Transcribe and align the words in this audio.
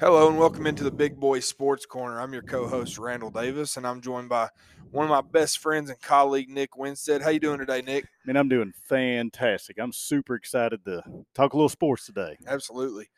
Hello 0.00 0.28
and 0.28 0.36
welcome 0.36 0.66
into 0.66 0.82
the 0.82 0.90
Big 0.90 1.20
Boy 1.20 1.38
Sports 1.38 1.86
Corner. 1.86 2.20
I'm 2.20 2.32
your 2.32 2.42
co-host 2.42 2.98
Randall 2.98 3.30
Davis, 3.30 3.76
and 3.76 3.86
I'm 3.86 4.00
joined 4.00 4.28
by 4.28 4.48
one 4.90 5.04
of 5.04 5.10
my 5.10 5.20
best 5.20 5.58
friends 5.58 5.88
and 5.88 6.00
colleague 6.02 6.50
Nick 6.50 6.76
Winstead. 6.76 7.22
How 7.22 7.30
you 7.30 7.38
doing 7.38 7.60
today, 7.60 7.80
Nick? 7.80 8.04
Man, 8.26 8.36
I'm 8.36 8.48
doing 8.48 8.72
fantastic. 8.88 9.78
I'm 9.78 9.92
super 9.92 10.34
excited 10.34 10.84
to 10.86 11.00
talk 11.32 11.52
a 11.52 11.56
little 11.56 11.68
sports 11.68 12.06
today. 12.06 12.36
Absolutely. 12.48 13.08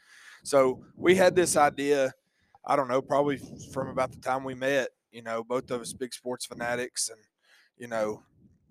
So 0.44 0.84
we 0.96 1.14
had 1.14 1.34
this 1.34 1.56
idea, 1.56 2.12
I 2.66 2.76
don't 2.76 2.88
know, 2.88 3.00
probably 3.00 3.40
from 3.72 3.88
about 3.88 4.12
the 4.12 4.20
time 4.20 4.44
we 4.44 4.54
met. 4.54 4.88
You 5.10 5.22
know, 5.22 5.42
both 5.42 5.70
of 5.70 5.80
us 5.80 5.94
big 5.94 6.12
sports 6.12 6.44
fanatics, 6.44 7.08
and 7.08 7.20
you 7.78 7.88
know, 7.88 8.22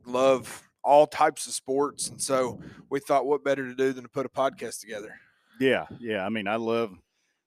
love 0.06 0.62
all 0.84 1.08
types 1.08 1.48
of 1.48 1.54
sports, 1.54 2.10
and 2.10 2.22
so 2.22 2.62
we 2.92 3.00
thought, 3.00 3.26
what 3.26 3.44
better 3.44 3.68
to 3.68 3.74
do 3.74 3.94
than 3.94 4.04
to 4.04 4.10
put 4.10 4.28
a 4.28 4.30
podcast 4.30 4.80
together? 4.80 5.20
Yeah, 5.60 5.88
yeah. 6.00 6.24
I 6.24 6.30
mean, 6.30 6.48
I 6.48 6.58
love 6.58 6.96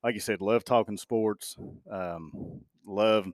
like 0.09 0.15
you 0.15 0.21
said, 0.23 0.41
love 0.41 0.65
talking 0.65 0.97
sports. 0.97 1.55
Um, 1.91 2.63
love 2.87 3.27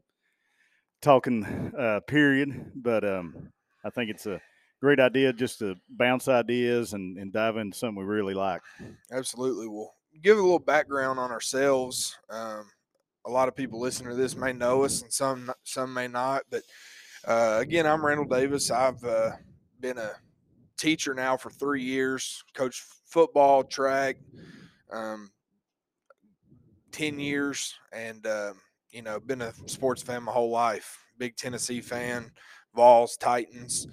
talking 1.00 1.44
uh, 1.78 2.00
period. 2.08 2.72
But 2.74 3.04
um, 3.04 3.52
I 3.84 3.90
think 3.90 4.10
it's 4.10 4.26
a 4.26 4.40
great 4.80 4.98
idea 4.98 5.32
just 5.32 5.60
to 5.60 5.76
bounce 5.88 6.26
ideas 6.26 6.92
and, 6.92 7.16
and 7.16 7.32
dive 7.32 7.58
into 7.58 7.78
something 7.78 7.94
we 7.94 8.04
really 8.04 8.34
like. 8.34 8.60
Absolutely. 9.12 9.68
We'll 9.68 9.94
give 10.20 10.36
a 10.36 10.42
little 10.42 10.58
background 10.58 11.20
on 11.20 11.30
ourselves. 11.30 12.18
Um, 12.28 12.68
a 13.24 13.30
lot 13.30 13.46
of 13.46 13.54
people 13.54 13.78
listening 13.78 14.10
to 14.10 14.16
this 14.16 14.34
may 14.34 14.52
know 14.52 14.82
us, 14.82 15.02
and 15.02 15.12
some 15.12 15.52
some 15.62 15.94
may 15.94 16.08
not. 16.08 16.42
But 16.50 16.62
uh, 17.24 17.58
again, 17.60 17.86
I'm 17.86 18.04
Randall 18.04 18.26
Davis. 18.26 18.72
I've 18.72 19.02
uh, 19.04 19.30
been 19.78 19.98
a 19.98 20.10
teacher 20.76 21.14
now 21.14 21.36
for 21.36 21.50
three 21.50 21.84
years, 21.84 22.42
coach 22.52 22.82
football, 23.06 23.62
track, 23.62 24.16
um, 24.92 25.30
10 26.94 27.18
years 27.18 27.74
and, 27.92 28.24
um, 28.28 28.60
you 28.92 29.02
know, 29.02 29.18
been 29.18 29.42
a 29.42 29.52
sports 29.66 30.00
fan 30.00 30.22
my 30.22 30.30
whole 30.30 30.50
life. 30.50 30.96
Big 31.18 31.36
Tennessee 31.36 31.80
fan, 31.80 32.30
Vols, 32.74 33.16
Titans, 33.16 33.88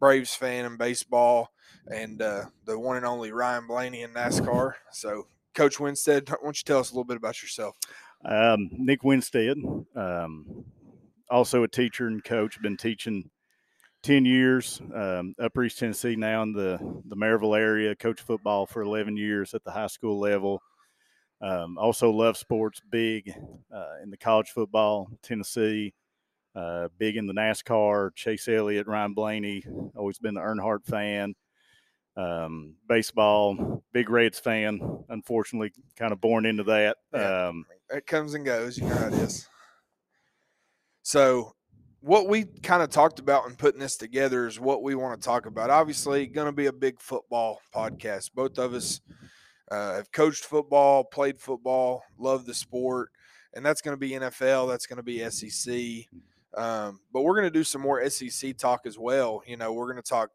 Braves 0.00 0.34
fan 0.34 0.64
in 0.64 0.78
baseball, 0.78 1.50
and 1.92 2.22
uh, 2.22 2.44
the 2.64 2.78
one 2.78 2.96
and 2.96 3.04
only 3.04 3.30
Ryan 3.30 3.66
Blaney 3.66 4.02
in 4.02 4.10
NASCAR. 4.10 4.72
So, 4.90 5.26
Coach 5.54 5.78
Winstead, 5.78 6.28
why 6.30 6.36
don't 6.42 6.56
you 6.58 6.64
tell 6.64 6.78
us 6.78 6.90
a 6.90 6.94
little 6.94 7.04
bit 7.04 7.18
about 7.18 7.42
yourself? 7.42 7.76
Um, 8.24 8.70
Nick 8.72 9.04
Winstead, 9.04 9.58
um, 9.94 10.64
also 11.30 11.62
a 11.62 11.68
teacher 11.68 12.06
and 12.06 12.24
coach, 12.24 12.60
been 12.62 12.78
teaching 12.78 13.28
10 14.02 14.24
years, 14.24 14.80
um, 14.94 15.34
Upper 15.38 15.64
East 15.64 15.78
Tennessee 15.78 16.16
now 16.16 16.42
in 16.42 16.54
the, 16.54 16.78
the 17.04 17.16
Maryville 17.16 17.58
area, 17.58 17.94
coach 17.94 18.22
football 18.22 18.64
for 18.64 18.80
11 18.80 19.18
years 19.18 19.52
at 19.52 19.62
the 19.64 19.70
high 19.70 19.88
school 19.88 20.18
level. 20.18 20.62
Um, 21.40 21.76
also 21.78 22.10
love 22.10 22.36
sports 22.36 22.80
big 22.90 23.32
uh, 23.74 24.02
in 24.02 24.10
the 24.10 24.16
college 24.16 24.50
football, 24.50 25.08
Tennessee, 25.22 25.92
uh, 26.54 26.88
big 26.98 27.16
in 27.16 27.26
the 27.26 27.34
NASCAR, 27.34 28.14
Chase 28.14 28.48
Elliott, 28.48 28.86
Ryan 28.86 29.12
Blaney, 29.12 29.64
always 29.94 30.18
been 30.18 30.34
the 30.34 30.40
Earnhardt 30.40 30.86
fan. 30.86 31.34
Um, 32.16 32.76
baseball, 32.88 33.84
big 33.92 34.08
Reds 34.08 34.38
fan. 34.38 34.80
Unfortunately, 35.10 35.72
kind 35.96 36.12
of 36.12 36.20
born 36.20 36.46
into 36.46 36.64
that. 36.64 36.96
Yeah, 37.12 37.48
um, 37.48 37.66
it 37.90 38.06
comes 38.06 38.32
and 38.32 38.44
goes. 38.44 38.78
You 38.78 38.88
know 38.88 38.94
how 38.94 39.08
it 39.08 39.12
is. 39.14 39.46
So, 41.02 41.54
what 42.00 42.26
we 42.26 42.44
kind 42.62 42.82
of 42.82 42.88
talked 42.88 43.18
about 43.18 43.46
in 43.46 43.54
putting 43.54 43.80
this 43.80 43.98
together 43.98 44.46
is 44.46 44.58
what 44.58 44.82
we 44.82 44.94
want 44.94 45.20
to 45.20 45.24
talk 45.24 45.44
about. 45.44 45.68
Obviously, 45.68 46.26
going 46.26 46.46
to 46.46 46.52
be 46.52 46.66
a 46.66 46.72
big 46.72 46.98
football 47.02 47.60
podcast. 47.74 48.30
Both 48.34 48.56
of 48.58 48.72
us 48.72 49.02
uh, 49.70 49.94
have 49.94 50.12
coached 50.12 50.44
football, 50.44 51.04
played 51.04 51.40
football, 51.40 52.02
love 52.18 52.46
the 52.46 52.54
sport, 52.54 53.10
and 53.54 53.64
that's 53.64 53.80
going 53.80 53.94
to 53.94 54.00
be 54.00 54.10
NFL. 54.10 54.68
That's 54.68 54.86
going 54.86 54.98
to 54.98 55.02
be 55.02 55.18
SEC. 55.30 55.74
Mm-hmm. 55.74 56.62
Um, 56.62 57.00
but 57.12 57.22
we're 57.22 57.34
going 57.34 57.52
to 57.52 57.58
do 57.58 57.64
some 57.64 57.82
more 57.82 58.08
SEC 58.08 58.56
talk 58.56 58.86
as 58.86 58.98
well. 58.98 59.42
You 59.46 59.56
know, 59.56 59.72
we're 59.72 59.90
going 59.90 60.02
to 60.02 60.08
talk 60.08 60.30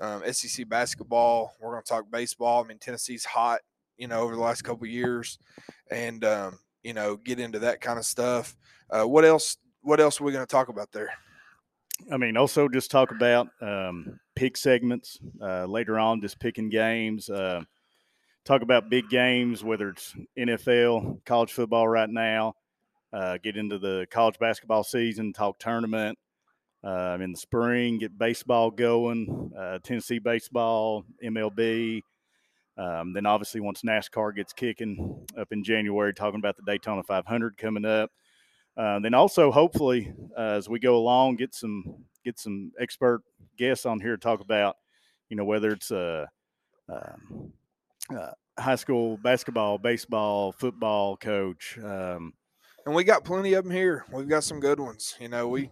um, 0.00 0.22
SEC 0.30 0.68
basketball. 0.68 1.54
We're 1.60 1.72
going 1.72 1.82
to 1.82 1.88
talk 1.88 2.10
baseball. 2.10 2.64
I 2.64 2.68
mean, 2.68 2.78
Tennessee's 2.78 3.24
hot. 3.24 3.60
You 3.98 4.08
know, 4.08 4.22
over 4.22 4.34
the 4.34 4.40
last 4.40 4.62
couple 4.62 4.86
years, 4.86 5.38
and 5.90 6.24
um, 6.24 6.58
you 6.82 6.92
know, 6.92 7.16
get 7.16 7.38
into 7.38 7.60
that 7.60 7.80
kind 7.80 7.98
of 7.98 8.04
stuff. 8.04 8.56
Uh, 8.90 9.04
what 9.04 9.24
else? 9.24 9.58
What 9.82 10.00
else 10.00 10.20
are 10.20 10.24
we 10.24 10.32
going 10.32 10.44
to 10.44 10.50
talk 10.50 10.68
about 10.68 10.90
there? 10.92 11.10
I 12.10 12.16
mean, 12.16 12.36
also 12.36 12.68
just 12.68 12.90
talk 12.90 13.12
about 13.12 13.48
um, 13.60 14.18
pick 14.34 14.56
segments 14.56 15.20
uh, 15.40 15.66
later 15.66 15.98
on, 15.98 16.20
just 16.20 16.40
picking 16.40 16.68
games. 16.68 17.30
Uh, 17.30 17.62
talk 18.44 18.62
about 18.62 18.90
big 18.90 19.08
games, 19.08 19.62
whether 19.62 19.90
it's 19.90 20.14
NFL, 20.38 21.24
college 21.24 21.52
football 21.52 21.86
right 21.86 22.10
now, 22.10 22.54
uh, 23.12 23.38
get 23.42 23.56
into 23.56 23.78
the 23.78 24.06
college 24.10 24.38
basketball 24.38 24.84
season, 24.84 25.32
talk 25.32 25.58
tournament 25.58 26.18
uh, 26.84 27.18
in 27.20 27.32
the 27.32 27.38
spring, 27.38 27.98
get 27.98 28.18
baseball 28.18 28.70
going, 28.70 29.52
uh, 29.56 29.78
Tennessee 29.82 30.18
baseball, 30.18 31.04
MLB. 31.22 32.02
Um, 32.76 33.12
then 33.12 33.26
obviously 33.26 33.60
once 33.60 33.82
NASCAR 33.82 34.34
gets 34.34 34.52
kicking 34.52 35.26
up 35.38 35.52
in 35.52 35.62
January, 35.62 36.14
talking 36.14 36.40
about 36.40 36.56
the 36.56 36.62
Daytona 36.66 37.02
500 37.02 37.56
coming 37.56 37.84
up. 37.84 38.10
Uh, 38.76 38.98
then 39.00 39.12
also 39.12 39.50
hopefully 39.50 40.12
uh, 40.36 40.54
as 40.56 40.68
we 40.68 40.78
go 40.78 40.96
along, 40.96 41.36
get 41.36 41.54
some 41.54 41.84
get 42.24 42.38
some 42.38 42.72
expert 42.80 43.22
guests 43.58 43.84
on 43.84 44.00
here 44.00 44.16
to 44.16 44.20
talk 44.20 44.40
about, 44.40 44.76
you 45.28 45.36
know, 45.36 45.44
whether 45.44 45.70
it's 45.70 45.90
a 45.90 46.26
um, 46.88 46.98
uh, 46.98 47.42
high 48.58 48.76
school 48.76 49.16
basketball, 49.18 49.78
baseball, 49.78 50.52
football 50.52 51.16
coach. 51.16 51.78
Um, 51.82 52.32
and 52.84 52.94
we 52.94 53.04
got 53.04 53.24
plenty 53.24 53.54
of 53.54 53.64
them 53.64 53.72
here. 53.72 54.04
We've 54.12 54.28
got 54.28 54.44
some 54.44 54.60
good 54.60 54.80
ones. 54.80 55.14
You 55.20 55.28
know, 55.28 55.48
we 55.48 55.70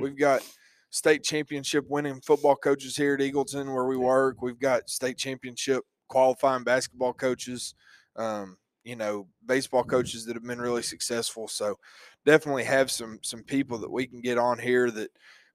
we've 0.00 0.18
got 0.18 0.42
state 0.90 1.22
championship 1.22 1.84
winning 1.88 2.20
football 2.20 2.56
coaches 2.56 2.96
here 2.96 3.14
at 3.14 3.20
Eagleton 3.20 3.72
where 3.72 3.86
we 3.86 3.96
work. 3.96 4.42
We've 4.42 4.58
got 4.58 4.90
state 4.90 5.18
championship 5.18 5.84
qualifying 6.08 6.64
basketball 6.64 7.12
coaches. 7.12 7.74
Um, 8.16 8.56
you 8.84 8.96
know, 8.96 9.28
baseball 9.44 9.84
coaches 9.84 10.24
that 10.24 10.34
have 10.34 10.46
been 10.46 10.60
really 10.60 10.82
successful. 10.82 11.46
So 11.46 11.78
definitely 12.24 12.64
have 12.64 12.90
some 12.90 13.18
some 13.22 13.42
people 13.42 13.78
that 13.78 13.90
we 13.90 14.06
can 14.06 14.20
get 14.20 14.38
on 14.38 14.58
here 14.58 14.90
that 14.90 15.10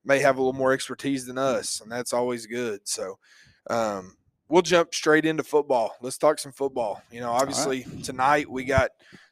may 0.05 0.19
have 0.19 0.37
a 0.37 0.39
little 0.39 0.53
more 0.53 0.71
expertise 0.71 1.25
than 1.25 1.37
us, 1.37 1.81
and 1.81 1.91
that's 1.91 2.13
always 2.13 2.45
good. 2.45 2.81
So 2.83 3.17
um, 3.69 4.15
we'll 4.53 4.61
jump 4.61 4.93
straight 4.93 5.25
into 5.25 5.43
football. 5.43 5.95
Let's 5.99 6.19
talk 6.19 6.37
some 6.37 6.51
football. 6.51 7.01
You 7.11 7.21
know, 7.21 7.31
obviously 7.31 7.85
right. 7.91 8.03
tonight 8.03 8.47
we 8.47 8.65
got 8.65 8.91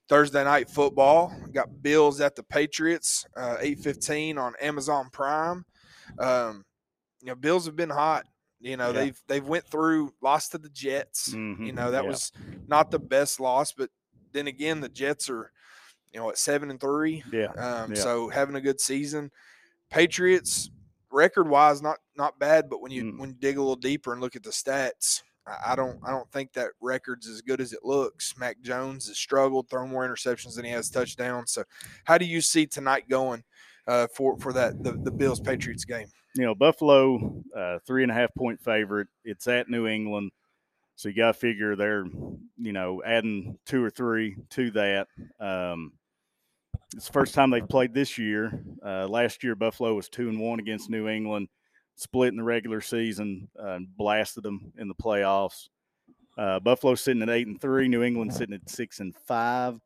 Thursday 0.09 0.44
night 0.44 0.68
football. 0.68 1.32
We 1.46 1.52
got 1.52 1.84
Bills 1.84 2.20
at 2.22 2.36
the 2.36 2.42
Patriots, 2.42 3.28
uh, 3.38 3.58
eight 3.60 3.80
fifteen 3.80 4.40
on 4.40 4.56
Amazon 4.60 5.10
Prime. 5.14 5.64
Um, 6.18 6.66
you 7.22 7.28
know, 7.28 7.36
Bills 7.36 7.68
have 7.68 7.76
been 7.76 7.92
hot. 7.92 8.26
You 8.60 8.78
know, 8.78 8.88
yeah. 8.88 8.94
they've 8.94 9.22
they've 9.28 9.48
went 9.48 9.68
through, 9.68 10.12
lost 10.24 10.54
to 10.54 10.58
the 10.58 10.70
Jets. 10.70 11.30
Mm-hmm. 11.30 11.66
You 11.66 11.74
know, 11.74 11.92
that 11.92 12.04
yeah. 12.04 12.10
was 12.10 12.31
not 12.68 12.90
the 12.90 13.00
best 13.00 13.40
loss, 13.40 13.74
but 13.74 13.92
then 14.31 14.48
again, 14.48 14.81
the 14.81 14.90
Jets 14.90 15.30
are, 15.30 15.52
you 16.12 16.20
know, 16.20 16.31
at 16.31 16.40
seven 16.40 16.72
and 16.72 16.81
three. 16.81 17.24
Yeah. 17.31 17.52
Um, 17.52 17.94
yeah. 17.94 18.02
So 18.02 18.30
having 18.30 18.56
a 18.56 18.62
good 18.62 18.81
season. 18.81 19.30
Patriots 19.92 20.72
record 21.12 21.48
wise, 21.48 21.82
not 21.82 21.98
not 22.16 22.40
bad, 22.40 22.70
but 22.70 22.82
when 22.82 22.92
you 22.92 23.06
mm. 23.06 23.20
when 23.20 23.30
you 23.30 23.36
dig 23.36 23.58
a 23.58 23.62
little 23.62 23.76
deeper 23.76 24.14
and 24.14 24.22
look 24.22 24.36
at 24.36 24.44
the 24.44 24.50
stats, 24.50 25.24
I, 25.48 25.72
I 25.72 25.76
don't 25.76 26.00
I 26.06 26.12
don't 26.12 26.32
think 26.32 26.54
that 26.54 26.72
record's 26.82 27.28
as 27.28 27.42
good 27.42 27.62
as 27.62 27.74
it 27.74 27.84
looks. 27.84 28.38
Mac 28.38 28.62
Jones 28.62 29.08
has 29.08 29.18
struggled, 29.18 29.70
thrown 29.70 29.90
more 29.90 30.08
interceptions 30.08 30.56
than 30.56 30.66
he 30.66 30.72
has 30.72 30.90
touchdowns. 30.90 31.52
So, 31.52 31.64
how 32.06 32.18
do 32.18 32.26
you 32.26 32.42
see 32.42 32.66
tonight 32.66 33.10
going 33.10 33.44
uh, 33.88 34.08
for 34.16 34.38
for 34.40 34.54
that 34.54 34.84
the, 34.84 34.94
the 34.94 35.12
Bills 35.12 35.40
Patriots 35.40 35.86
game? 35.86 36.08
You 36.36 36.46
know, 36.46 36.56
Buffalo 36.56 37.44
uh, 37.56 37.80
three 37.86 38.04
and 38.04 38.12
a 38.12 38.16
half 38.16 38.34
point 38.36 38.62
favorite. 38.62 39.08
It's 39.24 39.48
at 39.48 39.70
New 39.70 39.88
England. 39.88 40.32
So 41.02 41.10
you 41.10 41.16
got 41.16 41.34
to 41.34 41.34
figure 41.34 41.76
they're, 41.76 42.06
you 42.58 42.74
know, 42.74 43.02
adding 43.04 43.58
two 43.66 43.84
or 43.84 43.90
three 43.90 44.36
to 44.52 44.70
that. 44.72 45.07
Um, 45.40 45.94
it's 46.96 47.08
the 47.08 47.14
first 47.14 47.34
time 47.34 47.50
they've 47.50 47.68
played 47.68 47.94
this 47.94 48.18
year. 48.18 48.64
Uh, 48.86 49.08
last 49.08 49.44
year, 49.44 49.56
Buffalo 49.56 49.96
was 49.96 50.10
two 50.10 50.30
and 50.30 50.40
one 50.40 50.60
against 50.60 50.90
New 50.90 51.08
England, 51.08 51.48
split 51.96 52.30
in 52.30 52.38
the 52.38 52.44
regular 52.44 52.82
season, 52.82 53.48
uh, 53.60 53.74
and 53.74 53.96
blasted 53.96 54.44
them 54.44 54.74
in 54.78 54.88
the 54.88 54.96
playoffs. 54.96 55.70
Uh, 56.38 56.60
Buffalo 56.60 56.96
sitting 56.96 57.22
at 57.22 57.30
eight 57.30 57.48
and 57.48 57.62
three, 57.62 57.88
New 57.88 58.04
England 58.04 58.34
sitting 58.34 58.56
at 58.56 58.70
six 58.70 59.00
and 59.00 59.16
five. 59.28 59.80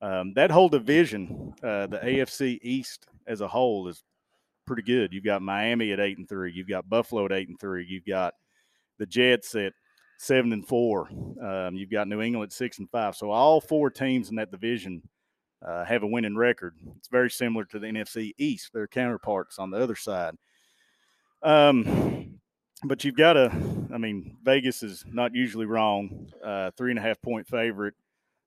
Um, 0.00 0.32
that 0.34 0.50
whole 0.50 0.68
division, 0.68 1.54
uh, 1.62 1.86
the 1.86 1.98
AFC 1.98 2.58
East 2.62 3.06
as 3.26 3.40
a 3.40 3.48
whole, 3.48 3.88
is 3.88 4.02
pretty 4.66 4.82
good. 4.82 5.12
You've 5.12 5.24
got 5.24 5.42
Miami 5.42 5.92
at 5.92 6.00
eight 6.00 6.18
and 6.18 6.28
three. 6.28 6.52
You've 6.52 6.68
got 6.68 6.88
Buffalo 6.88 7.24
at 7.24 7.32
eight 7.32 7.48
and 7.48 7.58
three. 7.58 7.86
You've 7.88 8.06
got 8.06 8.34
the 8.98 9.06
Jets 9.06 9.54
at 9.54 9.72
seven 10.18 10.52
and 10.52 10.66
four. 10.66 11.08
Um, 11.42 11.74
you've 11.74 11.90
got 11.90 12.08
New 12.08 12.20
England 12.20 12.50
at 12.50 12.52
six 12.52 12.78
and 12.78 12.90
five. 12.90 13.16
So 13.16 13.30
all 13.30 13.60
four 13.60 13.90
teams 13.90 14.30
in 14.30 14.36
that 14.36 14.50
division 14.50 15.02
uh, 15.64 15.84
have 15.84 16.02
a 16.02 16.06
winning 16.06 16.36
record. 16.36 16.74
It's 16.98 17.08
very 17.08 17.30
similar 17.30 17.64
to 17.66 17.78
the 17.78 17.86
NFC 17.86 18.32
East, 18.38 18.72
their 18.72 18.86
counterparts 18.86 19.58
on 19.58 19.70
the 19.70 19.78
other 19.78 19.96
side. 19.96 20.34
Um, 21.42 22.38
but 22.84 23.04
you've 23.04 23.16
got 23.16 23.34
to, 23.34 23.50
I 23.92 23.98
mean, 23.98 24.36
Vegas 24.42 24.82
is 24.82 25.04
not 25.10 25.34
usually 25.34 25.66
wrong. 25.66 26.30
Uh, 26.44 26.70
three 26.76 26.90
and 26.90 26.98
a 26.98 27.02
half 27.02 27.20
point 27.22 27.46
favorite 27.48 27.94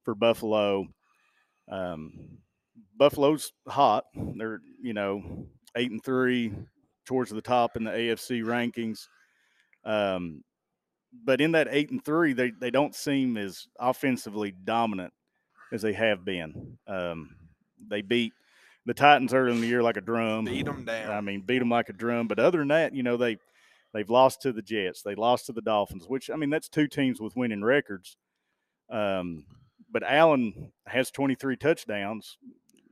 for 0.03 0.15
Buffalo. 0.15 0.87
Um, 1.71 2.37
Buffalo's 2.97 3.51
hot. 3.67 4.05
They're 4.15 4.61
you 4.81 4.93
know 4.93 5.47
eight 5.75 5.91
and 5.91 6.03
three, 6.03 6.53
towards 7.05 7.31
the 7.31 7.41
top 7.41 7.75
in 7.75 7.83
the 7.83 7.91
AFC 7.91 8.43
rankings. 8.43 9.07
Um, 9.83 10.43
but 11.23 11.41
in 11.41 11.53
that 11.53 11.67
eight 11.71 11.89
and 11.89 12.03
three, 12.03 12.33
they 12.33 12.51
they 12.51 12.71
don't 12.71 12.95
seem 12.95 13.37
as 13.37 13.67
offensively 13.79 14.53
dominant 14.63 15.13
as 15.71 15.81
they 15.81 15.93
have 15.93 16.23
been. 16.25 16.77
Um, 16.87 17.35
they 17.87 18.01
beat 18.01 18.33
the 18.85 18.93
Titans 18.93 19.33
early 19.33 19.53
in 19.53 19.61
the 19.61 19.67
year 19.67 19.83
like 19.83 19.97
a 19.97 20.01
drum. 20.01 20.45
Beat 20.45 20.65
them 20.65 20.85
down. 20.85 21.11
I 21.11 21.21
mean, 21.21 21.41
beat 21.41 21.59
them 21.59 21.69
like 21.69 21.89
a 21.89 21.93
drum. 21.93 22.27
But 22.27 22.39
other 22.39 22.59
than 22.59 22.69
that, 22.69 22.95
you 22.95 23.03
know, 23.03 23.17
they 23.17 23.37
they've 23.93 24.09
lost 24.09 24.41
to 24.43 24.51
the 24.51 24.61
Jets. 24.61 25.01
They 25.01 25.15
lost 25.15 25.47
to 25.47 25.51
the 25.51 25.61
Dolphins, 25.61 26.05
which 26.07 26.29
I 26.29 26.35
mean, 26.35 26.49
that's 26.49 26.69
two 26.69 26.87
teams 26.87 27.19
with 27.19 27.35
winning 27.35 27.63
records. 27.63 28.17
Um, 28.89 29.45
but 29.91 30.03
Allen 30.03 30.71
has 30.85 31.11
23 31.11 31.57
touchdowns. 31.57 32.37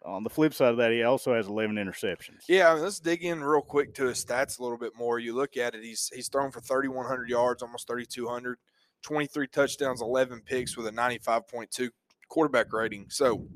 On 0.05 0.23
the 0.23 0.29
flip 0.29 0.53
side 0.53 0.69
of 0.69 0.77
that, 0.77 0.91
he 0.91 1.01
also 1.01 1.33
has 1.33 1.47
11 1.47 1.77
interceptions. 1.77 2.43
Yeah, 2.47 2.69
I 2.69 2.75
mean, 2.75 2.83
let's 2.83 2.99
dig 2.99 3.23
in 3.23 3.43
real 3.43 3.61
quick 3.61 3.95
to 3.95 4.05
his 4.05 4.23
stats 4.23 4.59
a 4.59 4.63
little 4.63 4.77
bit 4.77 4.91
more. 4.95 5.17
You 5.17 5.33
look 5.33 5.57
at 5.57 5.73
it; 5.73 5.83
he's 5.83 6.11
he's 6.13 6.27
thrown 6.27 6.51
for 6.51 6.61
3,100 6.61 7.27
yards, 7.27 7.63
almost 7.63 7.87
3,200, 7.87 8.59
23 9.01 9.47
touchdowns, 9.47 10.01
11 10.01 10.41
picks 10.45 10.77
with 10.77 10.85
a 10.87 10.91
95.2 10.91 11.89
quarterback 12.29 12.71
rating. 12.73 13.09
So, 13.09 13.47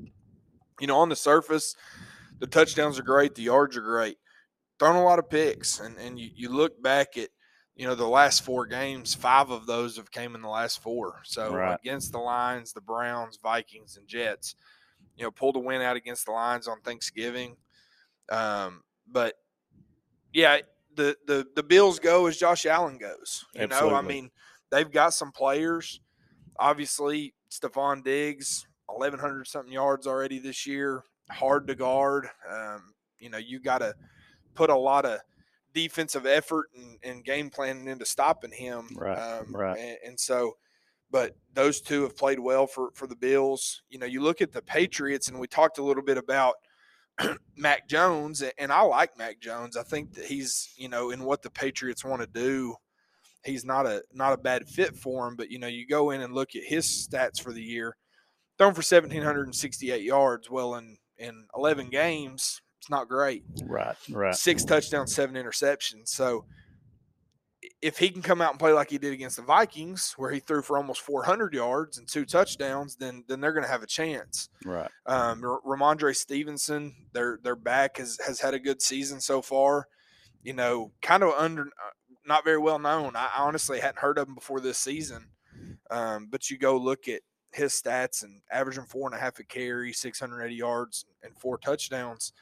you 0.80 0.86
know, 0.86 0.98
on 0.98 1.08
the 1.08 1.16
surface, 1.16 1.74
the 2.38 2.46
touchdowns 2.46 2.98
are 2.98 3.02
great, 3.04 3.34
the 3.34 3.42
yards 3.42 3.76
are 3.76 3.82
great. 3.82 4.18
Thrown 4.78 4.96
a 4.96 5.04
lot 5.04 5.18
of 5.18 5.28
picks, 5.28 5.78
and 5.78 5.98
and 5.98 6.18
you, 6.18 6.30
you 6.34 6.48
look 6.48 6.82
back 6.82 7.16
at 7.18 7.28
you 7.76 7.86
know 7.86 7.94
the 7.94 8.08
last 8.08 8.42
four 8.42 8.66
games, 8.66 9.14
five 9.14 9.50
of 9.50 9.66
those 9.66 9.96
have 9.96 10.10
came 10.10 10.34
in 10.34 10.42
the 10.42 10.48
last 10.48 10.82
four. 10.82 11.20
So 11.24 11.52
Right. 11.54 11.78
against 11.82 12.12
the 12.12 12.18
Lions, 12.18 12.72
the 12.72 12.80
Browns, 12.80 13.38
Vikings, 13.42 13.96
and 13.98 14.08
Jets, 14.08 14.54
you 15.16 15.24
know, 15.24 15.30
pulled 15.30 15.56
a 15.56 15.58
win 15.58 15.82
out 15.82 15.96
against 15.96 16.24
the 16.26 16.32
Lions 16.32 16.66
on 16.66 16.80
Thanksgiving. 16.80 17.56
Um, 18.30 18.82
but 19.06 19.34
yeah, 20.32 20.60
the 20.94 21.16
the 21.26 21.46
the 21.54 21.62
Bills 21.62 21.98
go 21.98 22.26
as 22.26 22.36
Josh 22.38 22.64
Allen 22.66 22.98
goes. 22.98 23.44
You 23.54 23.60
know, 23.68 23.76
I 23.94 24.00
mean, 24.08 24.30
they've 24.70 24.90
got 24.90 25.12
some 25.14 25.32
players. 25.32 26.00
Obviously, 26.58 27.34
Stefon 27.50 28.04
Diggs, 28.04 28.66
eleven 28.88 29.18
hundred 29.18 29.46
something 29.46 29.72
yards 29.72 30.06
already 30.06 30.38
this 30.38 30.66
year. 30.66 31.02
Hard 31.30 31.66
to 31.68 31.74
guard. 31.74 32.28
Um, 32.48 32.94
you 33.18 33.30
know, 33.30 33.38
you 33.38 33.60
got 33.60 33.78
to 33.78 33.94
put 34.54 34.70
a 34.70 34.76
lot 34.76 35.04
of 35.04 35.20
defensive 35.72 36.26
effort 36.26 36.70
and, 36.76 36.98
and 37.02 37.24
game 37.24 37.50
planning 37.50 37.86
into 37.86 38.04
stopping 38.04 38.50
him. 38.50 38.88
Right, 38.96 39.16
Um, 39.16 39.54
right. 39.54 39.78
And, 39.78 39.98
and 40.04 40.20
so, 40.20 40.56
but 41.10 41.36
those 41.54 41.80
two 41.80 42.02
have 42.02 42.16
played 42.16 42.40
well 42.40 42.66
for 42.66 42.90
for 42.94 43.06
the 43.06 43.16
Bills. 43.16 43.82
You 43.90 43.98
know, 43.98 44.06
you 44.06 44.20
look 44.20 44.40
at 44.40 44.52
the 44.52 44.62
Patriots, 44.62 45.28
and 45.28 45.38
we 45.38 45.46
talked 45.46 45.78
a 45.78 45.84
little 45.84 46.02
bit 46.02 46.18
about 46.18 46.54
Mac 47.56 47.88
Jones, 47.88 48.42
and 48.58 48.72
I 48.72 48.82
like 48.82 49.18
Mac 49.18 49.40
Jones. 49.40 49.76
I 49.76 49.82
think 49.82 50.14
that 50.14 50.24
he's, 50.24 50.72
you 50.76 50.88
know, 50.88 51.10
in 51.10 51.24
what 51.24 51.42
the 51.42 51.50
Patriots 51.50 52.04
want 52.04 52.22
to 52.22 52.28
do, 52.28 52.74
he's 53.44 53.64
not 53.64 53.86
a 53.86 54.02
not 54.12 54.32
a 54.32 54.38
bad 54.38 54.68
fit 54.68 54.96
for 54.96 55.26
him. 55.28 55.36
But 55.36 55.50
you 55.50 55.58
know, 55.58 55.66
you 55.66 55.86
go 55.86 56.10
in 56.10 56.20
and 56.20 56.34
look 56.34 56.54
at 56.56 56.64
his 56.64 56.86
stats 56.86 57.40
for 57.40 57.52
the 57.52 57.62
year, 57.62 57.96
thrown 58.58 58.74
for 58.74 58.82
seventeen 58.82 59.22
hundred 59.22 59.44
and 59.44 59.54
sixty 59.54 59.90
eight 59.90 60.02
yards. 60.02 60.50
Well, 60.50 60.74
in 60.76 60.96
in 61.18 61.46
eleven 61.56 61.90
games, 61.90 62.60
it's 62.78 62.90
not 62.90 63.08
great. 63.08 63.44
Right, 63.64 63.96
right. 64.10 64.34
Six 64.34 64.64
touchdowns, 64.64 65.14
seven 65.14 65.36
interceptions. 65.36 66.08
So 66.08 66.44
if 67.82 67.98
he 67.98 68.10
can 68.10 68.22
come 68.22 68.40
out 68.40 68.50
and 68.50 68.58
play 68.58 68.72
like 68.72 68.90
he 68.90 68.98
did 68.98 69.12
against 69.12 69.36
the 69.36 69.42
Vikings, 69.42 70.14
where 70.16 70.30
he 70.30 70.40
threw 70.40 70.62
for 70.62 70.76
almost 70.76 71.00
400 71.02 71.52
yards 71.54 71.98
and 71.98 72.08
two 72.08 72.24
touchdowns, 72.24 72.96
then 72.96 73.24
then 73.28 73.40
they're 73.40 73.52
going 73.52 73.64
to 73.64 73.70
have 73.70 73.82
a 73.82 73.86
chance. 73.86 74.48
Right. 74.64 74.90
Um, 75.06 75.42
Rhamondre 75.42 76.16
Stevenson, 76.16 76.94
their 77.12 77.38
their 77.42 77.56
back 77.56 77.98
has 77.98 78.18
has 78.26 78.40
had 78.40 78.54
a 78.54 78.58
good 78.58 78.82
season 78.82 79.20
so 79.20 79.42
far. 79.42 79.86
You 80.42 80.54
know, 80.54 80.92
kind 81.02 81.22
of 81.22 81.34
under, 81.36 81.62
uh, 81.62 81.90
not 82.26 82.44
very 82.44 82.58
well 82.58 82.78
known. 82.78 83.16
I 83.16 83.30
I 83.36 83.42
honestly 83.42 83.80
hadn't 83.80 83.98
heard 83.98 84.18
of 84.18 84.28
him 84.28 84.34
before 84.34 84.60
this 84.60 84.78
season. 84.78 85.26
Um, 85.90 86.28
but 86.30 86.50
you 86.50 86.58
go 86.58 86.76
look 86.76 87.08
at 87.08 87.22
his 87.52 87.72
stats 87.72 88.22
and 88.22 88.42
averaging 88.52 88.84
four 88.84 89.08
and 89.08 89.16
a 89.16 89.20
half 89.20 89.40
a 89.40 89.44
carry, 89.44 89.92
680 89.92 90.54
yards, 90.54 91.04
and 91.22 91.36
four 91.38 91.58
touchdowns. 91.58 92.32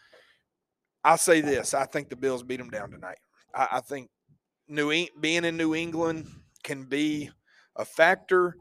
I'll 1.03 1.17
say 1.17 1.41
this: 1.41 1.73
I 1.75 1.87
think 1.87 2.09
the 2.09 2.17
Bills 2.17 2.43
beat 2.43 2.59
them 2.59 2.71
down 2.71 2.91
tonight. 2.91 3.19
I, 3.55 3.69
I 3.73 3.81
think 3.81 4.11
New 4.69 5.07
being 5.21 5.45
in 5.45 5.57
New 5.57 5.75
England 5.75 6.27
can 6.63 6.85
be 6.85 7.31
a 7.77 7.85
factor 7.85 8.57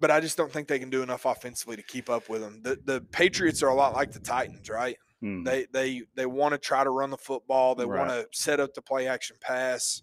but 0.00 0.10
I 0.10 0.20
just 0.20 0.36
don't 0.36 0.52
think 0.52 0.68
they 0.68 0.78
can 0.78 0.90
do 0.90 1.02
enough 1.02 1.24
offensively 1.24 1.76
to 1.76 1.82
keep 1.82 2.08
up 2.08 2.28
with 2.28 2.40
them. 2.40 2.60
The 2.62 2.78
the 2.84 3.00
Patriots 3.12 3.62
are 3.62 3.68
a 3.68 3.74
lot 3.74 3.94
like 3.94 4.12
the 4.12 4.20
Titans, 4.20 4.68
right? 4.68 4.96
Hmm. 5.20 5.42
They 5.42 5.66
they 5.72 6.02
they 6.14 6.26
want 6.26 6.52
to 6.52 6.58
try 6.58 6.84
to 6.84 6.90
run 6.90 7.10
the 7.10 7.16
football. 7.16 7.74
They 7.74 7.86
want 7.86 8.10
to 8.10 8.26
set 8.32 8.60
up 8.60 8.74
the 8.74 8.82
play 8.82 9.08
action 9.08 9.36
pass, 9.40 10.02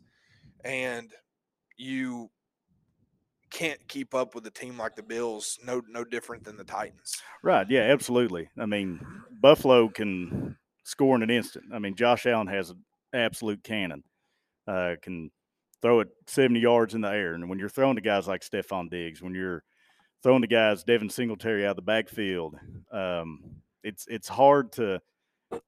and 0.66 1.14
you 1.78 2.30
can't 3.52 3.88
keep 3.88 4.14
up 4.14 4.36
with 4.36 4.46
a 4.48 4.52
team 4.52 4.78
like 4.78 4.96
the 4.96 5.04
Bills. 5.04 5.58
No 5.66 5.82
no 5.88 6.04
different 6.04 6.44
than 6.44 6.58
the 6.58 6.64
Titans. 6.64 7.22
Right. 7.44 7.66
Yeah, 7.70 7.82
absolutely. 7.82 8.50
I 8.60 8.66
mean, 8.66 9.00
Buffalo 9.42 9.88
can 9.88 10.58
score 10.84 11.16
in 11.16 11.24
an 11.24 11.30
instant. 11.30 11.66
I 11.74 11.80
mean, 11.80 11.96
Josh 11.96 12.26
Allen 12.26 12.48
has 12.48 12.72
an 12.72 12.84
absolute 13.14 13.64
cannon. 13.64 14.04
Uh, 14.68 14.96
can 15.02 15.32
throw 15.82 16.00
it 16.00 16.10
70 16.28 16.60
yards 16.60 16.96
in 16.96 17.02
the 17.02 17.10
air. 17.10 17.36
And 17.36 17.48
when 17.48 17.60
you're 17.60 17.70
throwing 17.70 17.96
to 17.96 18.02
guys 18.02 18.28
like 18.28 18.42
Stefon 18.42 18.90
Diggs, 18.90 19.22
when 19.22 19.36
you're 19.36 19.64
throwing 20.24 20.42
to 20.42 20.48
guys 20.48 20.84
Devin 20.84 21.10
Singletary 21.10 21.66
out 21.66 21.72
of 21.72 21.76
the 21.76 21.82
backfield, 21.84 22.56
um, 22.92 23.40
it's 23.84 24.08
it's 24.08 24.28
hard 24.28 24.72
to 24.74 25.00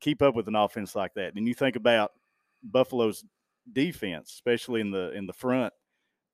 keep 0.01 0.23
up 0.23 0.35
with 0.35 0.47
an 0.47 0.55
offense 0.55 0.95
like 0.95 1.13
that. 1.13 1.35
And 1.35 1.47
you 1.47 1.53
think 1.53 1.75
about 1.75 2.11
Buffalo's 2.63 3.23
defense, 3.73 4.31
especially 4.33 4.81
in 4.81 4.91
the 4.91 5.11
in 5.11 5.25
the 5.25 5.33
front. 5.33 5.73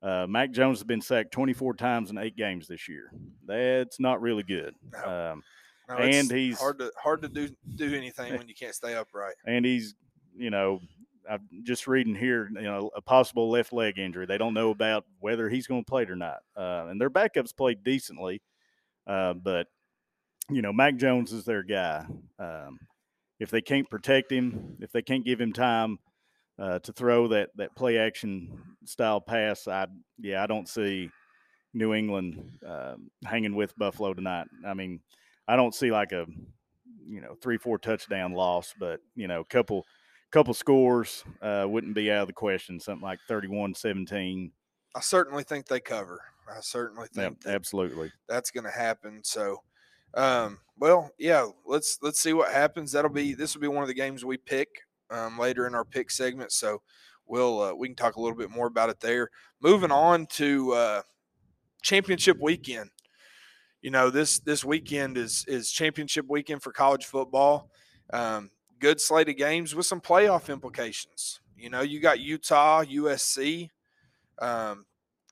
Uh, 0.02 0.26
Mac 0.28 0.50
Jones 0.50 0.78
has 0.78 0.84
been 0.84 1.00
sacked 1.00 1.32
24 1.32 1.74
times 1.74 2.10
in 2.10 2.18
eight 2.18 2.36
games 2.36 2.68
this 2.68 2.88
year. 2.90 3.10
That's 3.46 3.98
not 3.98 4.20
really 4.20 4.42
good. 4.42 4.74
No. 4.92 5.32
Um, 5.32 5.42
No, 5.88 5.96
And 5.96 6.30
he's- 6.30 6.58
hard 6.58 6.78
to 6.78 6.90
hard 6.98 7.22
to 7.22 7.28
do 7.28 7.48
do 7.74 7.94
anything 7.94 8.36
when 8.36 8.48
you 8.48 8.54
can't 8.54 8.74
stay 8.74 8.94
upright. 8.94 9.34
and 9.46 9.64
he's, 9.64 9.94
you 10.34 10.50
know, 10.50 10.80
I'm 11.28 11.46
just 11.62 11.86
reading 11.86 12.14
here, 12.14 12.48
you 12.54 12.62
know, 12.62 12.90
a 12.96 13.00
possible 13.02 13.50
left 13.50 13.72
leg 13.72 13.98
injury. 13.98 14.26
They 14.26 14.38
don't 14.38 14.54
know 14.54 14.70
about 14.70 15.04
whether 15.20 15.48
he's 15.48 15.66
going 15.66 15.82
to 15.84 15.88
play 15.90 16.02
it 16.02 16.10
or 16.10 16.16
not. 16.16 16.38
Uh, 16.56 16.86
and 16.88 17.00
their 17.00 17.10
backups 17.10 17.54
played 17.56 17.82
decently, 17.82 18.42
uh, 19.06 19.34
but 19.34 19.68
you 20.50 20.60
know, 20.62 20.72
Mac 20.72 20.96
Jones 20.96 21.32
is 21.32 21.44
their 21.44 21.62
guy. 21.62 22.04
Um, 22.38 22.78
if 23.40 23.50
they 23.50 23.60
can't 23.62 23.88
protect 23.88 24.30
him, 24.30 24.76
if 24.80 24.92
they 24.92 25.02
can't 25.02 25.24
give 25.24 25.40
him 25.40 25.52
time 25.52 25.98
uh, 26.58 26.78
to 26.80 26.92
throw 26.92 27.28
that 27.28 27.50
that 27.56 27.74
play 27.76 27.98
action 27.98 28.76
style 28.84 29.20
pass, 29.20 29.66
I 29.68 29.86
yeah, 30.18 30.42
I 30.42 30.46
don't 30.46 30.68
see 30.68 31.10
New 31.72 31.94
England 31.94 32.58
um, 32.66 33.10
hanging 33.24 33.54
with 33.54 33.76
Buffalo 33.76 34.14
tonight. 34.14 34.46
I 34.64 34.74
mean, 34.74 35.00
I 35.48 35.56
don't 35.56 35.74
see 35.74 35.90
like 35.90 36.12
a 36.12 36.26
you 37.06 37.20
know 37.20 37.34
three 37.42 37.58
four 37.58 37.78
touchdown 37.78 38.32
loss, 38.32 38.74
but 38.78 39.00
you 39.14 39.28
know, 39.28 39.44
couple 39.44 39.84
couple 40.30 40.54
scores 40.54 41.24
uh, 41.42 41.66
wouldn't 41.68 41.94
be 41.94 42.10
out 42.10 42.22
of 42.22 42.26
the 42.28 42.32
question. 42.32 42.80
Something 42.80 43.02
like 43.04 43.20
31-17. 43.28 44.52
I 44.94 45.00
certainly 45.00 45.44
think 45.44 45.66
they 45.66 45.80
cover. 45.80 46.20
I 46.48 46.60
certainly 46.60 47.08
Yeah, 47.12 47.30
think 47.30 47.40
that 47.42 47.54
absolutely. 47.54 48.12
that's 48.28 48.50
going 48.50 48.64
to 48.64 48.70
happen. 48.70 49.22
So, 49.24 49.62
um, 50.14 50.60
well, 50.76 51.10
yeah, 51.18 51.48
let's 51.64 51.98
let's 52.02 52.20
see 52.20 52.32
what 52.32 52.52
happens. 52.52 52.92
That'll 52.92 53.10
be 53.10 53.34
this 53.34 53.54
will 53.54 53.62
be 53.62 53.68
one 53.68 53.82
of 53.82 53.88
the 53.88 53.94
games 53.94 54.24
we 54.24 54.36
pick 54.36 54.68
um, 55.10 55.38
later 55.38 55.66
in 55.66 55.74
our 55.74 55.84
pick 55.84 56.10
segment. 56.10 56.52
So, 56.52 56.82
we'll 57.26 57.60
uh, 57.60 57.74
we 57.74 57.88
can 57.88 57.96
talk 57.96 58.16
a 58.16 58.20
little 58.20 58.36
bit 58.36 58.50
more 58.50 58.66
about 58.66 58.90
it 58.90 59.00
there. 59.00 59.30
Moving 59.60 59.90
on 59.90 60.26
to 60.32 60.72
uh, 60.72 61.02
championship 61.82 62.38
weekend. 62.40 62.90
You 63.82 63.90
know 63.90 64.10
this 64.10 64.38
this 64.40 64.64
weekend 64.64 65.18
is 65.18 65.44
is 65.46 65.70
championship 65.70 66.26
weekend 66.28 66.62
for 66.62 66.72
college 66.72 67.04
football. 67.04 67.70
Um, 68.12 68.50
good 68.78 69.00
slate 69.00 69.28
of 69.28 69.36
games 69.36 69.74
with 69.74 69.86
some 69.86 70.00
playoff 70.00 70.52
implications. 70.52 71.40
You 71.56 71.70
know, 71.70 71.82
you 71.82 72.00
got 72.00 72.20
Utah, 72.20 72.82
USC, 72.82 73.68
um, 74.40 74.84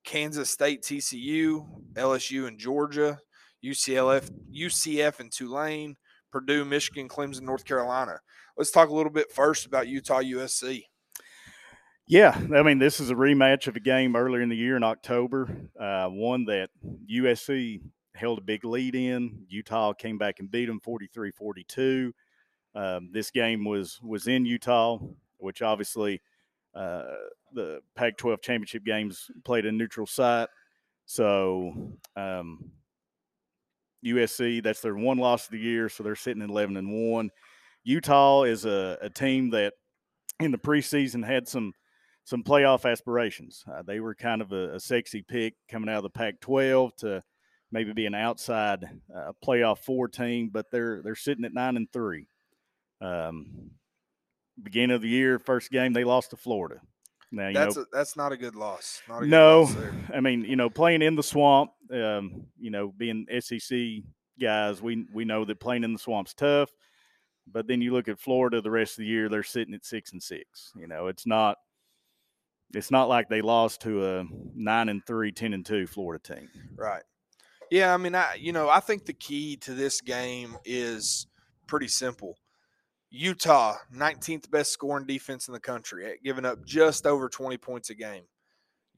Kansas 0.05 0.51
State, 0.51 0.83
TCU, 0.83 1.67
LSU, 1.95 2.47
and 2.47 2.59
Georgia, 2.59 3.19
UCLF, 3.65 4.31
UCF, 4.55 5.21
and 5.21 5.33
Tulane, 5.33 5.97
Purdue, 6.31 6.65
Michigan, 6.65 7.09
Clemson, 7.09 7.43
North 7.43 7.65
Carolina. 7.65 8.21
Let's 8.57 8.71
talk 8.71 8.89
a 8.89 8.95
little 8.95 9.13
bit 9.13 9.33
first 9.33 9.67
about 9.67 9.89
Utah, 9.89 10.21
USC. 10.21 10.85
Yeah, 12.07 12.37
I 12.55 12.63
mean, 12.63 12.79
this 12.79 13.01
is 13.01 13.11
a 13.11 13.15
rematch 13.15 13.69
of 13.69 13.77
a 13.77 13.81
game 13.81 14.17
earlier 14.17 14.43
in 14.43 14.49
the 14.49 14.57
year 14.57 14.77
in 14.77 14.83
October, 14.83 15.49
uh, 15.79 16.09
one 16.09 16.45
that 16.47 16.69
USC 17.11 17.81
held 18.15 18.39
a 18.39 18.43
big 18.43 18.65
lead 18.65 18.95
in. 18.95 19.47
Utah 19.49 19.93
came 19.93 20.19
back 20.19 20.41
and 20.41 20.51
beat 20.51 20.67
them 20.67 20.81
43 20.81 21.31
42. 21.31 22.13
Um, 22.75 23.11
this 23.13 23.31
game 23.31 23.65
was 23.65 24.01
was 24.03 24.27
in 24.27 24.45
Utah, 24.45 24.99
which 25.39 25.63
obviously 25.63 26.21
uh, 26.75 27.05
the 27.53 27.81
Pac 27.95 28.17
12 28.17 28.41
championship 28.43 28.85
games 28.85 29.31
played 29.45 29.67
a 29.67 29.73
neutral 29.73 30.07
site. 30.07 30.49
So, 31.05 31.93
um, 32.17 32.71
USC, 34.05 34.63
that's 34.63 34.81
their 34.81 34.97
one 34.97 35.19
loss 35.19 35.47
of 35.47 35.53
the 35.53 35.59
year, 35.59 35.89
so 35.89 36.03
they're 36.03 36.17
sitting 36.17 36.43
at 36.43 36.49
11 36.51 36.77
and 36.77 36.93
1. 36.93 37.31
Utah 37.85 38.45
is 38.45 38.65
a, 38.65 38.99
a 39.01 39.11
team 39.11 39.51
that 39.51 39.75
in 40.41 40.51
the 40.51 40.59
preseason 40.59 41.25
had 41.25 41.49
some 41.49 41.73
some 42.25 42.43
playoff 42.45 42.91
aspirations. 42.91 43.65
Uh, 43.71 43.83
they 43.83 44.01
were 44.01 44.15
kind 44.15 44.41
of 44.41 44.53
a, 44.53 44.77
a, 44.77 44.81
sexy 44.81 45.23
pick 45.23 45.55
coming 45.69 45.89
out 45.89 45.97
of 45.97 46.03
the 46.05 46.11
Pac-12 46.11 46.95
to 46.99 47.21
maybe 47.73 47.93
be 47.93 48.07
an 48.07 48.15
outside 48.15 48.85
uh, 49.13 49.33
playoff 49.45 49.79
four 49.79 50.07
team, 50.07 50.51
but 50.53 50.67
they're 50.71 51.03
they're 51.03 51.17
sitting 51.17 51.45
at 51.45 51.55
nine 51.55 51.77
and 51.77 51.93
three. 51.93 52.29
Um, 53.01 53.71
beginning 54.63 54.95
of 54.95 55.03
the 55.03 55.09
year, 55.09 55.39
first 55.39 55.71
game 55.71 55.93
they 55.93 56.05
lost 56.05 56.31
to 56.31 56.37
Florida. 56.37 56.81
Now 57.33 57.51
that's 57.53 57.77
know, 57.77 57.83
a, 57.83 57.87
that's 57.93 58.17
not 58.17 58.31
a 58.31 58.37
good 58.37 58.55
loss. 58.55 59.03
A 59.09 59.21
good 59.21 59.31
no, 59.31 59.63
loss 59.63 59.77
I 60.15 60.21
mean 60.21 60.45
you 60.45 60.57
know 60.57 60.71
playing 60.71 61.03
in 61.03 61.17
the 61.17 61.23
swamp, 61.23 61.73
um, 61.91 62.45
you 62.61 62.71
know 62.71 62.93
being 62.97 63.27
SEC 63.41 63.79
guys, 64.41 64.81
we 64.83 65.07
we 65.13 65.25
know 65.25 65.45
that 65.45 65.59
playing 65.59 65.83
in 65.83 65.93
the 65.93 65.99
swamp's 65.99 66.35
tough. 66.35 66.71
But 67.51 67.67
then 67.67 67.81
you 67.83 67.93
look 67.93 68.09
at 68.09 68.21
Florida 68.21 68.61
the 68.61 68.71
rest 68.71 68.93
of 68.93 68.99
the 68.99 69.07
year; 69.07 69.29
they're 69.29 69.43
sitting 69.43 69.75
at 69.75 69.85
six 69.85 70.13
and 70.13 70.23
six. 70.23 70.73
You 70.77 70.87
know, 70.87 71.09
it's 71.09 71.27
not 71.27 71.59
it's 72.75 72.91
not 72.91 73.09
like 73.09 73.29
they 73.29 73.43
lost 73.43 73.83
to 73.83 74.07
a 74.07 74.25
nine 74.55 74.89
and 74.89 75.05
three, 75.07 75.33
10 75.33 75.53
and 75.53 75.67
two 75.67 75.87
Florida 75.87 76.35
team. 76.35 76.49
Right. 76.75 77.03
Yeah, 77.71 77.95
I 77.95 77.97
mean, 77.97 78.15
I 78.15 78.35
you 78.35 78.53
know 78.53 78.69
I 78.69 78.81
think 78.81 79.07
the 79.07 79.15
key 79.15 79.57
to 79.59 79.75
this 79.75 80.01
game 80.01 80.57
is 80.65 81.27
pretty 81.67 81.89
simple. 81.89 82.37
Utah, 83.11 83.77
19th 83.95 84.51
best 84.51 84.73
scoring 84.73 85.07
defense 85.07 85.47
in 85.47 85.53
the 85.53 85.61
country, 85.61 86.19
giving 86.25 86.47
up 86.47 86.65
just 86.65 87.07
over 87.07 87.29
20 87.29 87.59
points 87.59 87.91
a 87.91 87.95
game. 87.95 88.25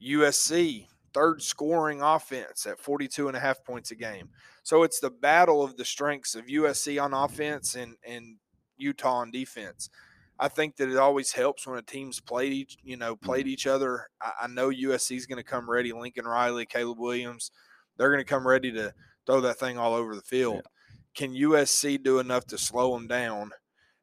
USC, 0.01 0.87
third 1.15 1.41
scoring 1.41 2.01
offense 2.01 2.65
at 2.65 2.77
42 2.77 3.29
and 3.29 3.37
a 3.37 3.39
half 3.39 3.63
points 3.63 3.89
a 3.91 3.95
game. 3.95 4.27
So 4.63 4.83
it's 4.83 4.99
the 4.99 5.09
battle 5.09 5.63
of 5.63 5.77
the 5.77 5.85
strengths 5.85 6.35
of 6.35 6.47
USC 6.47 7.01
on 7.01 7.13
offense 7.13 7.75
and, 7.75 7.95
and 8.05 8.35
Utah 8.77 9.19
on 9.19 9.31
defense. 9.31 9.89
I 10.37 10.49
think 10.49 10.75
that 10.75 10.89
it 10.89 10.97
always 10.97 11.31
helps 11.31 11.65
when 11.65 11.79
a 11.79 11.81
team's 11.81 12.19
played 12.19 12.51
each, 12.51 12.77
you 12.83 12.97
know, 12.97 13.15
played 13.15 13.45
mm-hmm. 13.45 13.53
each 13.53 13.65
other. 13.65 14.09
I, 14.21 14.31
I 14.41 14.47
know 14.47 14.69
USC 14.69 15.15
is 15.15 15.25
going 15.25 15.37
to 15.37 15.49
come 15.49 15.69
ready. 15.69 15.93
Lincoln 15.93 16.25
Riley, 16.25 16.65
Caleb 16.65 16.99
Williams, 16.99 17.49
they're 17.95 18.11
going 18.11 18.23
to 18.23 18.29
come 18.29 18.45
ready 18.45 18.73
to 18.73 18.93
throw 19.25 19.39
that 19.39 19.57
thing 19.57 19.77
all 19.77 19.93
over 19.93 20.15
the 20.15 20.21
field. 20.21 20.55
Yeah. 20.65 20.97
Can 21.15 21.33
USC 21.33 22.03
do 22.03 22.19
enough 22.19 22.45
to 22.47 22.57
slow 22.57 22.93
them 22.93 23.07
down? 23.07 23.51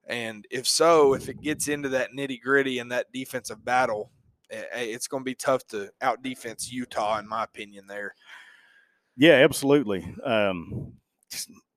And 0.06 0.46
if 0.50 0.66
so, 0.66 1.12
if 1.12 1.28
it 1.28 1.42
gets 1.42 1.68
into 1.68 1.90
that 1.90 2.12
nitty 2.16 2.40
gritty 2.40 2.78
and 2.78 2.90
that 2.90 3.12
defensive 3.12 3.62
battle, 3.62 4.10
it's 4.52 5.08
going 5.08 5.22
to 5.22 5.24
be 5.24 5.34
tough 5.34 5.66
to 5.68 5.90
out 6.00 6.22
defense 6.22 6.70
Utah, 6.70 7.18
in 7.18 7.28
my 7.28 7.44
opinion. 7.44 7.86
There. 7.86 8.14
Yeah, 9.16 9.34
absolutely. 9.34 10.14
Um, 10.24 10.92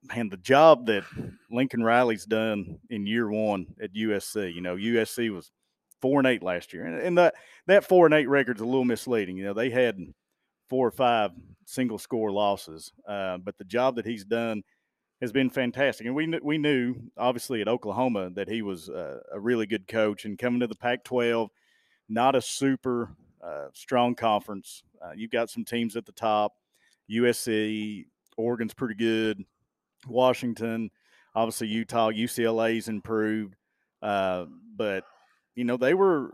man, 0.03 0.29
the 0.29 0.37
job 0.37 0.85
that 0.87 1.03
Lincoln 1.49 1.83
Riley's 1.83 2.25
done 2.25 2.79
in 2.89 3.07
year 3.07 3.29
one 3.29 3.67
at 3.81 3.93
USC. 3.93 4.53
You 4.53 4.61
know, 4.61 4.75
USC 4.75 5.33
was 5.33 5.51
four 6.01 6.19
and 6.19 6.27
eight 6.27 6.43
last 6.43 6.73
year, 6.73 6.85
and, 6.85 7.01
and 7.01 7.17
that 7.17 7.35
that 7.67 7.85
four 7.85 8.05
and 8.05 8.15
eight 8.15 8.29
record's 8.29 8.61
a 8.61 8.65
little 8.65 8.85
misleading. 8.85 9.37
You 9.37 9.45
know, 9.45 9.53
they 9.53 9.69
had 9.69 9.99
four 10.69 10.87
or 10.87 10.91
five 10.91 11.31
single 11.65 11.97
score 11.97 12.31
losses, 12.31 12.91
uh, 13.07 13.37
but 13.37 13.57
the 13.57 13.63
job 13.63 13.95
that 13.95 14.05
he's 14.05 14.25
done 14.25 14.63
has 15.21 15.31
been 15.31 15.49
fantastic. 15.49 16.05
And 16.05 16.15
we 16.15 16.27
knew, 16.27 16.39
we 16.43 16.57
knew 16.57 16.95
obviously 17.17 17.61
at 17.61 17.67
Oklahoma 17.67 18.29
that 18.31 18.49
he 18.49 18.61
was 18.61 18.89
uh, 18.89 19.19
a 19.31 19.39
really 19.39 19.65
good 19.65 19.87
coach. 19.87 20.25
And 20.25 20.37
coming 20.37 20.59
to 20.59 20.67
the 20.67 20.75
Pac-12, 20.75 21.47
not 22.09 22.35
a 22.35 22.41
super 22.41 23.11
uh, 23.43 23.67
strong 23.73 24.15
conference. 24.15 24.83
Uh, 25.01 25.11
you've 25.15 25.31
got 25.31 25.49
some 25.49 25.65
teams 25.65 25.95
at 25.95 26.05
the 26.05 26.11
top. 26.11 26.53
USC, 27.09 28.05
Oregon's 28.37 28.73
pretty 28.73 28.95
good. 28.95 29.43
Washington, 30.07 30.91
obviously 31.33 31.67
Utah, 31.67 32.11
UCLA's 32.11 32.87
improved, 32.87 33.55
uh, 34.01 34.45
but 34.75 35.03
you 35.55 35.63
know 35.63 35.77
they 35.77 35.93
were 35.93 36.33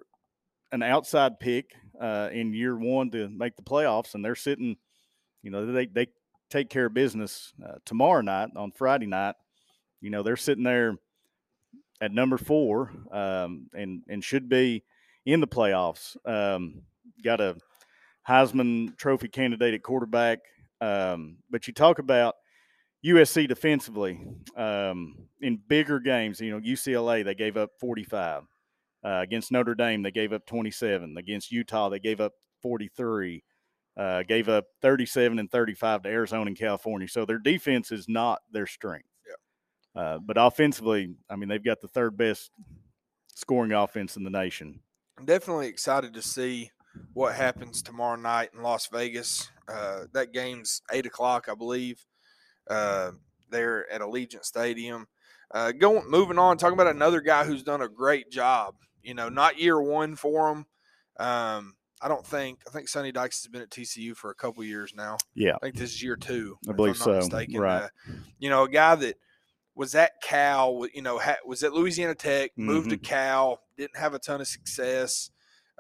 an 0.72 0.84
outside 0.84 1.40
pick 1.40 1.74
uh, 2.00 2.30
in 2.32 2.54
year 2.54 2.78
one 2.78 3.12
to 3.12 3.30
make 3.30 3.56
the 3.56 3.62
playoffs, 3.62 4.14
and 4.14 4.24
they're 4.24 4.36
sitting. 4.36 4.78
You 5.42 5.52
know 5.52 5.66
they 5.72 5.86
they 5.88 6.08
take 6.50 6.70
care 6.70 6.88
of 6.88 6.94
business 6.94 7.54
uh, 7.66 7.76
tomorrow 7.86 8.22
night 8.22 8.50
on 8.56 8.72
Friday 8.72 9.08
night. 9.08 9.36
You 10.02 10.10
know 10.10 10.24
they're 10.24 10.38
sitting 10.38 10.64
there 10.64 10.96
at 12.02 12.12
number 12.12 12.38
four 12.38 12.92
um, 13.12 13.68
and 13.74 14.02
and 14.10 14.24
should 14.24 14.50
be 14.50 14.84
in 15.26 15.40
the 15.40 15.48
playoffs. 15.48 16.16
Um, 16.26 16.82
got 17.24 17.42
a 17.42 17.58
Heisman 18.28 18.98
Trophy 18.98 19.28
candidate 19.28 19.74
at 19.74 19.84
quarterback, 19.84 20.40
um, 20.80 21.38
but 21.50 21.68
you 21.68 21.74
talk 21.74 22.00
about 22.00 22.36
USC 23.06 23.48
defensively 23.48 24.20
um, 24.56 25.16
in 25.42 25.60
bigger 25.68 26.00
games. 26.00 26.40
You 26.40 26.52
know 26.52 26.60
UCLA 26.60 27.24
they 27.24 27.36
gave 27.36 27.58
up 27.58 27.72
45 27.80 28.44
uh, 29.04 29.10
against 29.22 29.52
Notre 29.52 29.76
Dame 29.76 30.04
they 30.04 30.12
gave 30.12 30.34
up 30.34 30.46
27 30.46 31.18
against 31.18 31.52
Utah 31.52 31.90
they 31.90 32.00
gave 32.00 32.22
up 32.22 32.34
43 32.62 33.44
uh, 33.98 34.24
gave 34.24 34.50
up 34.50 34.66
37 34.82 35.40
and 35.40 35.52
35 35.52 36.04
to 36.04 36.10
Arizona 36.10 36.48
and 36.48 36.58
California. 36.58 37.08
So 37.08 37.26
their 37.26 37.40
defense 37.40 37.92
is 37.92 38.08
not 38.08 38.40
their 38.52 38.68
strength. 38.68 39.10
Yeah. 39.28 40.02
Uh, 40.02 40.20
but 40.20 40.38
offensively, 40.40 41.16
I 41.30 41.36
mean, 41.36 41.50
they've 41.50 41.64
got 41.64 41.82
the 41.82 41.88
third 41.88 42.18
best 42.18 42.52
scoring 43.36 43.74
offense 43.74 44.16
in 44.16 44.24
the 44.24 44.30
nation. 44.30 44.80
I'm 45.22 45.28
definitely 45.28 45.68
excited 45.68 46.16
to 46.16 46.22
see 46.24 46.72
what 47.14 47.36
happens 47.36 47.84
tomorrow 47.84 48.16
night 48.16 48.50
in 48.56 48.64
Las 48.64 48.88
Vegas. 48.88 49.52
Uh, 49.72 50.06
that 50.14 50.34
game's 50.34 50.82
eight 50.92 51.06
o'clock, 51.06 51.48
I 51.48 51.54
believe. 51.54 52.04
Uh, 52.68 53.12
there 53.52 53.88
at 53.92 54.02
Allegiant 54.02 54.44
Stadium. 54.44 55.06
Uh, 55.54 55.74
going 55.74 56.10
moving 56.10 56.40
on, 56.40 56.58
talking 56.58 56.74
about 56.74 56.88
another 56.88 57.22
guy 57.22 57.44
who's 57.44 57.62
done 57.62 57.84
a 57.84 57.88
great 57.88 58.32
job. 58.32 58.74
You 59.04 59.14
know, 59.14 59.30
not 59.30 59.60
year 59.60 59.80
one 59.80 60.16
for 60.16 60.50
him. 60.50 60.66
Um, 61.20 61.76
I 62.02 62.08
don't 62.08 62.26
think 62.26 62.62
I 62.68 62.72
think 62.72 62.88
Sonny 62.88 63.12
Dykes 63.12 63.44
has 63.44 63.48
been 63.48 63.62
at 63.62 63.70
TCU 63.70 64.16
for 64.16 64.32
a 64.32 64.36
couple 64.36 64.64
years 64.64 64.92
now. 64.96 65.18
Yeah, 65.36 65.54
I 65.54 65.60
think 65.60 65.76
this 65.76 65.92
is 65.92 66.02
year 66.02 66.16
two. 66.16 66.58
I 66.68 66.72
believe 66.72 66.98
so. 66.98 67.14
Mistaken. 67.14 67.60
Right. 67.60 67.84
Uh, 67.84 67.90
you 68.40 68.50
know, 68.50 68.64
a 68.64 68.70
guy 68.70 68.96
that 68.96 69.18
was 69.76 69.96
at 69.96 70.22
Cal. 70.22 70.86
You 70.94 71.02
know, 71.02 71.22
was 71.46 71.64
at 71.64 71.74
Louisiana 71.74 72.16
Tech. 72.16 72.52
Mm-hmm. 72.52 72.66
Moved 72.66 72.90
to 72.92 72.98
mm-hmm. 72.98 73.06
Cal. 73.06 73.62
Didn't 73.78 73.98
have 73.98 74.14
a 74.14 74.20
ton 74.20 74.42
of 74.42 74.48
success. 74.48 75.32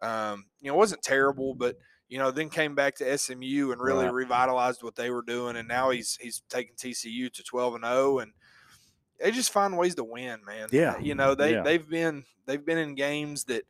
Um, 0.01 0.45
you 0.61 0.71
know, 0.71 0.77
wasn't 0.77 1.03
terrible, 1.03 1.53
but 1.53 1.77
you 2.09 2.17
know, 2.17 2.31
then 2.31 2.49
came 2.49 2.75
back 2.75 2.95
to 2.95 3.17
SMU 3.17 3.71
and 3.71 3.81
really 3.81 4.05
right. 4.05 4.13
revitalized 4.13 4.83
what 4.83 4.95
they 4.95 5.09
were 5.09 5.21
doing, 5.21 5.55
and 5.55 5.67
now 5.67 5.91
he's 5.91 6.17
he's 6.19 6.41
taking 6.49 6.75
TCU 6.75 7.31
to 7.31 7.43
twelve 7.43 7.75
and 7.75 7.83
zero, 7.83 8.19
and 8.19 8.33
they 9.19 9.31
just 9.31 9.51
find 9.51 9.77
ways 9.77 9.95
to 9.95 10.03
win, 10.03 10.39
man. 10.45 10.69
Yeah, 10.71 10.99
you 10.99 11.15
know 11.15 11.35
they 11.35 11.53
yeah. 11.53 11.61
they've 11.61 11.87
been 11.87 12.25
they've 12.45 12.65
been 12.65 12.79
in 12.79 12.95
games 12.95 13.45
that 13.45 13.63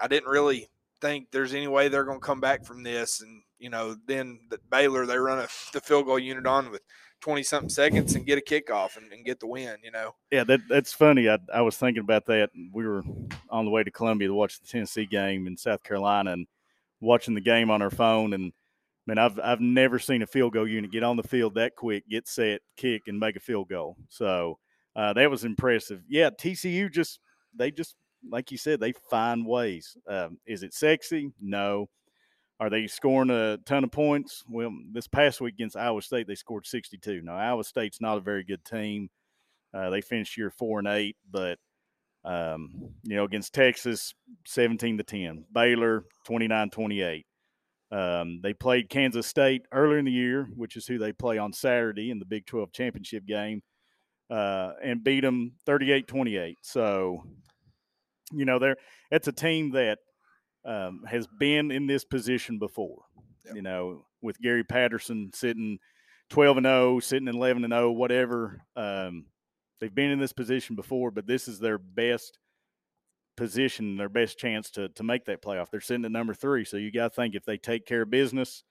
I 0.00 0.08
didn't 0.08 0.28
really 0.28 0.68
think 1.00 1.30
there's 1.30 1.54
any 1.54 1.68
way 1.68 1.88
they're 1.88 2.04
going 2.04 2.20
to 2.20 2.26
come 2.26 2.40
back 2.40 2.64
from 2.64 2.82
this. 2.82 3.20
And, 3.20 3.42
you 3.58 3.70
know, 3.70 3.96
then 4.06 4.40
the 4.48 4.58
Baylor, 4.70 5.06
they 5.06 5.18
run 5.18 5.38
a, 5.38 5.48
the 5.72 5.80
field 5.80 6.06
goal 6.06 6.18
unit 6.18 6.46
on 6.46 6.70
with 6.70 6.82
20 7.20 7.42
something 7.42 7.68
seconds 7.68 8.14
and 8.14 8.26
get 8.26 8.38
a 8.38 8.40
kickoff 8.40 8.96
and, 8.96 9.12
and, 9.12 9.24
get 9.24 9.40
the 9.40 9.46
win, 9.46 9.76
you 9.82 9.90
know? 9.90 10.14
Yeah, 10.30 10.44
that, 10.44 10.60
that's 10.68 10.92
funny. 10.92 11.28
I, 11.28 11.38
I 11.52 11.60
was 11.62 11.76
thinking 11.76 12.02
about 12.02 12.26
that. 12.26 12.50
We 12.72 12.86
were 12.86 13.02
on 13.50 13.64
the 13.64 13.70
way 13.70 13.82
to 13.84 13.90
Columbia 13.90 14.28
to 14.28 14.34
watch 14.34 14.60
the 14.60 14.66
Tennessee 14.66 15.06
game 15.06 15.46
in 15.46 15.56
South 15.56 15.82
Carolina 15.82 16.32
and 16.32 16.46
watching 17.00 17.34
the 17.34 17.40
game 17.40 17.70
on 17.70 17.82
our 17.82 17.90
phone. 17.90 18.32
And, 18.32 18.52
man, 19.06 19.18
I've, 19.18 19.38
I've 19.38 19.60
never 19.60 19.98
seen 19.98 20.22
a 20.22 20.26
field 20.26 20.54
goal 20.54 20.68
unit 20.68 20.92
get 20.92 21.02
on 21.02 21.16
the 21.16 21.22
field 21.22 21.54
that 21.54 21.76
quick, 21.76 22.08
get 22.08 22.26
set, 22.26 22.62
kick, 22.76 23.02
and 23.06 23.18
make 23.18 23.36
a 23.36 23.40
field 23.40 23.68
goal. 23.68 23.96
So 24.08 24.58
uh, 24.96 25.12
that 25.12 25.30
was 25.30 25.44
impressive. 25.44 26.02
Yeah, 26.08 26.30
TCU 26.30 26.90
just, 26.90 27.20
they 27.54 27.70
just 27.70 27.96
like 28.28 28.50
you 28.50 28.58
said, 28.58 28.80
they 28.80 28.92
find 28.92 29.46
ways. 29.46 29.96
Um, 30.06 30.38
is 30.46 30.62
it 30.62 30.74
sexy? 30.74 31.32
No. 31.40 31.88
Are 32.60 32.68
they 32.68 32.86
scoring 32.86 33.30
a 33.30 33.56
ton 33.64 33.84
of 33.84 33.90
points? 33.90 34.44
Well, 34.46 34.70
this 34.92 35.08
past 35.08 35.40
week 35.40 35.54
against 35.54 35.76
Iowa 35.76 36.02
State, 36.02 36.26
they 36.26 36.34
scored 36.34 36.66
62. 36.66 37.22
Now, 37.22 37.34
Iowa 37.34 37.64
State's 37.64 38.02
not 38.02 38.18
a 38.18 38.20
very 38.20 38.44
good 38.44 38.62
team. 38.66 39.08
Uh, 39.72 39.88
they 39.88 40.02
finished 40.02 40.36
year 40.36 40.50
four 40.50 40.78
and 40.78 40.88
eight, 40.88 41.16
but 41.30 41.58
um, 42.22 42.90
you 43.04 43.16
know, 43.16 43.24
against 43.24 43.54
Texas, 43.54 44.12
17 44.46 44.98
to 44.98 45.04
10. 45.04 45.46
Baylor, 45.50 46.04
29 46.26 46.68
28. 46.68 47.26
Um, 47.92 48.40
they 48.42 48.52
played 48.52 48.90
Kansas 48.90 49.26
State 49.26 49.62
earlier 49.72 49.98
in 49.98 50.04
the 50.04 50.12
year, 50.12 50.46
which 50.54 50.76
is 50.76 50.86
who 50.86 50.98
they 50.98 51.12
play 51.12 51.38
on 51.38 51.54
Saturday 51.54 52.10
in 52.10 52.18
the 52.18 52.26
Big 52.26 52.44
12 52.44 52.72
championship 52.72 53.24
game, 53.26 53.62
uh, 54.28 54.72
and 54.84 55.02
beat 55.02 55.20
them 55.22 55.52
38 55.64 56.06
28. 56.06 56.58
So 56.60 57.24
you 58.32 58.44
know, 58.44 58.58
they're 58.58 58.76
it's 59.10 59.28
a 59.28 59.32
team 59.32 59.72
that 59.72 59.98
um, 60.64 61.04
has 61.08 61.26
been 61.38 61.70
in 61.70 61.86
this 61.86 62.04
position 62.04 62.58
before. 62.58 63.02
Yep. 63.46 63.56
You 63.56 63.62
know, 63.62 64.04
with 64.22 64.40
Gary 64.40 64.64
Patterson 64.64 65.30
sitting 65.34 65.78
twelve 66.28 66.56
and 66.56 66.66
zero, 66.66 67.00
sitting 67.00 67.28
eleven 67.28 67.64
and 67.64 67.72
zero, 67.72 67.90
whatever. 67.90 68.62
Um, 68.76 69.26
they've 69.80 69.94
been 69.94 70.10
in 70.10 70.18
this 70.18 70.32
position 70.32 70.76
before, 70.76 71.10
but 71.10 71.26
this 71.26 71.48
is 71.48 71.58
their 71.58 71.78
best 71.78 72.38
position, 73.36 73.96
their 73.96 74.10
best 74.10 74.38
chance 74.38 74.70
to 74.72 74.88
to 74.90 75.02
make 75.02 75.24
that 75.24 75.42
playoff. 75.42 75.70
They're 75.70 75.80
sitting 75.80 76.04
at 76.04 76.12
number 76.12 76.34
three, 76.34 76.64
so 76.64 76.76
you 76.76 76.92
got 76.92 77.14
to 77.14 77.14
think 77.14 77.34
if 77.34 77.44
they 77.44 77.56
take 77.56 77.86
care 77.86 78.02
of 78.02 78.10
business 78.10 78.62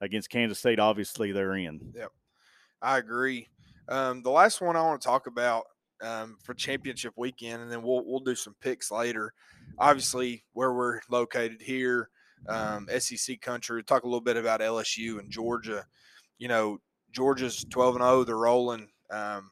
against 0.00 0.30
Kansas 0.30 0.58
State, 0.58 0.80
obviously 0.80 1.30
they're 1.30 1.54
in. 1.54 1.92
Yep. 1.94 2.10
I 2.82 2.98
agree. 2.98 3.48
Um, 3.88 4.22
the 4.22 4.30
last 4.30 4.60
one 4.60 4.76
I 4.76 4.82
want 4.82 5.00
to 5.00 5.06
talk 5.06 5.26
about 5.26 5.64
um, 6.02 6.36
for 6.42 6.54
championship 6.54 7.12
weekend, 7.16 7.62
and 7.62 7.70
then 7.70 7.82
we'll 7.82 8.04
we'll 8.04 8.20
do 8.20 8.34
some 8.34 8.56
picks 8.60 8.90
later. 8.90 9.32
Obviously, 9.78 10.44
where 10.52 10.72
we're 10.72 11.00
located 11.08 11.60
here, 11.60 12.10
um, 12.48 12.88
SEC 12.98 13.40
country. 13.40 13.82
Talk 13.82 14.02
a 14.02 14.06
little 14.06 14.20
bit 14.20 14.36
about 14.36 14.60
LSU 14.60 15.18
and 15.18 15.30
Georgia. 15.30 15.86
You 16.38 16.48
know, 16.48 16.78
Georgia's 17.12 17.64
twelve 17.68 17.96
and 17.96 18.04
zero. 18.04 18.24
They're 18.24 18.36
rolling. 18.36 18.88
Um, 19.10 19.50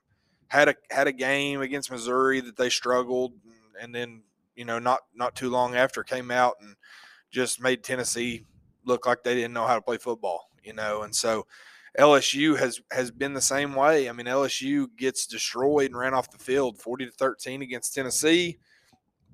had 0.48 0.68
a 0.68 0.75
had 0.90 1.06
a 1.06 1.12
game 1.12 1.60
against 1.60 1.90
Missouri 1.90 2.40
that 2.40 2.56
they 2.56 2.70
struggled, 2.70 3.32
and, 3.44 3.82
and 3.82 3.94
then 3.94 4.22
you 4.56 4.64
know 4.64 4.78
not 4.78 5.00
not 5.14 5.34
too 5.34 5.50
long 5.50 5.76
after 5.76 6.02
came 6.02 6.30
out 6.30 6.56
and 6.60 6.75
just 7.30 7.60
made 7.60 7.84
Tennessee 7.84 8.44
look 8.84 9.06
like 9.06 9.22
they 9.22 9.34
didn't 9.34 9.52
know 9.52 9.66
how 9.66 9.75
to 9.75 9.82
play 9.82 9.98
football. 9.98 10.50
You 10.62 10.72
know, 10.72 11.02
and 11.02 11.14
so 11.14 11.46
LSU 11.98 12.56
has 12.58 12.80
has 12.90 13.10
been 13.10 13.34
the 13.34 13.40
same 13.40 13.75
way. 13.75 14.08
I 14.08 14.12
mean, 14.12 14.26
LSU 14.26 14.87
gets 14.96 15.26
destroyed 15.26 15.90
and 15.90 15.98
ran 15.98 16.14
off 16.14 16.30
the 16.30 16.38
field, 16.38 16.78
forty 16.78 17.04
to 17.04 17.12
thirteen 17.12 17.62
against 17.62 17.94
Tennessee, 17.94 18.58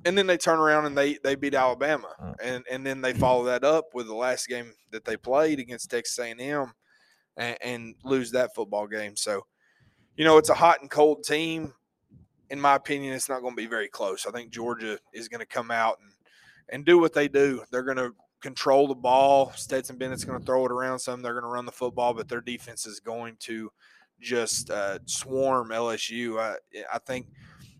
and 0.05 0.17
then 0.17 0.27
they 0.27 0.37
turn 0.37 0.59
around 0.59 0.87
and 0.87 0.97
they 0.97 1.19
they 1.23 1.35
beat 1.35 1.55
Alabama, 1.55 2.35
and 2.43 2.65
and 2.71 2.87
then 2.87 3.01
they 3.01 3.13
follow 3.13 3.45
that 3.45 3.65
up 3.65 3.87
with 3.95 4.07
the 4.07 4.15
last 4.15 4.49
game 4.49 4.73
that 4.91 5.05
they 5.05 5.17
played 5.17 5.59
against 5.59 5.91
Texas 5.91 6.19
A 6.19 6.31
and 6.31 6.41
M, 6.41 6.73
and 7.37 7.95
lose 8.05 8.31
that 8.33 8.55
football 8.55 8.87
game. 8.87 9.17
So, 9.17 9.47
you 10.17 10.25
know, 10.25 10.39
it's 10.39 10.51
a 10.51 10.55
hot 10.55 10.81
and 10.81 10.91
cold 10.91 11.25
team. 11.25 11.75
In 12.51 12.61
my 12.61 12.75
opinion, 12.75 13.15
it's 13.15 13.29
not 13.29 13.41
going 13.41 13.55
to 13.55 13.63
be 13.63 13.67
very 13.67 13.89
close. 13.89 14.27
I 14.27 14.31
think 14.31 14.51
Georgia 14.51 14.99
is 15.13 15.29
going 15.29 15.41
to 15.41 15.47
come 15.47 15.71
out 15.71 15.99
and 16.01 16.13
and 16.71 16.85
do 16.85 16.99
what 16.99 17.13
they 17.13 17.29
do. 17.29 17.63
They're 17.71 17.83
going 17.83 17.97
to 17.97 18.13
control 18.41 18.87
the 18.87 18.95
ball. 18.95 19.53
Stetson 19.57 19.97
Bennett's 19.97 20.25
going 20.25 20.39
to 20.39 20.45
throw 20.45 20.65
it 20.67 20.73
around 20.73 20.99
some. 20.99 21.23
They're 21.23 21.33
going 21.33 21.45
to 21.45 21.51
run 21.51 21.67
the 21.67 21.73
football, 21.73 22.15
but 22.15 22.29
their 22.29 22.41
defense 22.41 22.87
is 22.87 23.01
going 23.01 23.37
to 23.41 23.71
just 24.21 24.71
uh, 24.71 24.99
swarm 25.07 25.71
LSU. 25.71 26.39
I, 26.39 26.57
I 26.93 26.99
think, 26.99 27.27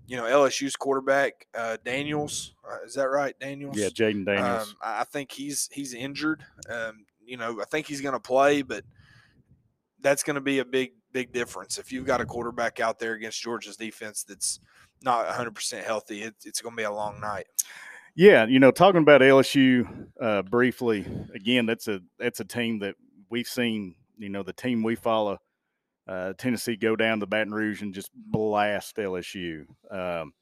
you 0.07 0.17
know, 0.17 0.25
LSU's 0.25 0.77
quarterback 0.77 1.47
uh, 1.55 1.77
Daniels, 1.85 2.55
uh, 2.69 2.85
is 2.85 2.95
that 2.95 3.09
right, 3.09 3.39
Daniels? 3.39 3.77
Yeah, 3.77 3.89
Jayden 3.89 4.27
Daniels. 4.27 4.71
Um, 4.71 4.77
I 4.83 5.05
think 5.05 5.33
he's 5.33 5.69
he's 5.73 5.95
injured. 5.95 6.45
Um, 6.69 7.07
you 7.25 7.37
know, 7.37 7.61
I 7.61 7.65
think 7.65 7.87
he's 7.87 8.01
going 8.01 8.13
to 8.13 8.21
play, 8.21 8.63
but 8.63 8.85
that's 10.01 10.23
going 10.23 10.35
to 10.35 10.41
be 10.41 10.59
a 10.59 10.65
big 10.65 10.93
big 11.13 11.33
difference 11.33 11.79
if 11.79 11.93
you've 11.93 12.07
got 12.07 12.21
a 12.21 12.27
quarterback 12.27 12.81
out 12.81 12.99
there 12.99 13.15
against 13.15 13.41
Georgia's 13.41 13.77
defense 13.77 14.25
that's 14.25 14.59
not 15.01 15.27
100% 15.29 15.85
healthy. 15.85 16.23
It, 16.23 16.35
it's 16.45 16.61
going 16.61 16.75
to 16.75 16.77
be 16.77 16.83
a 16.83 16.91
long 16.91 17.21
night. 17.21 17.47
Yeah, 18.17 18.47
you 18.47 18.59
know, 18.59 18.71
talking 18.71 19.01
about 19.01 19.21
LSU 19.23 20.09
uh, 20.21 20.43
briefly 20.43 21.07
again, 21.35 21.67
that's 21.67 21.89
a 21.89 22.01
that's 22.19 22.41
a 22.41 22.45
team 22.45 22.79
that 22.81 22.95
we've 23.31 23.47
seen. 23.47 23.97
You 24.17 24.29
know, 24.29 24.45
the 24.45 24.53
team 24.53 24.85
we 24.85 24.95
follow, 24.95 25.39
uh, 26.07 26.33
Tennessee, 26.37 26.77
go 26.77 26.97
down 26.97 27.21
to 27.21 27.27
Baton 27.27 27.53
Rouge 27.53 27.83
and 27.83 27.95
just 27.95 28.11
blast 28.15 28.97
LSU. 28.97 29.65
Um, 29.91 30.33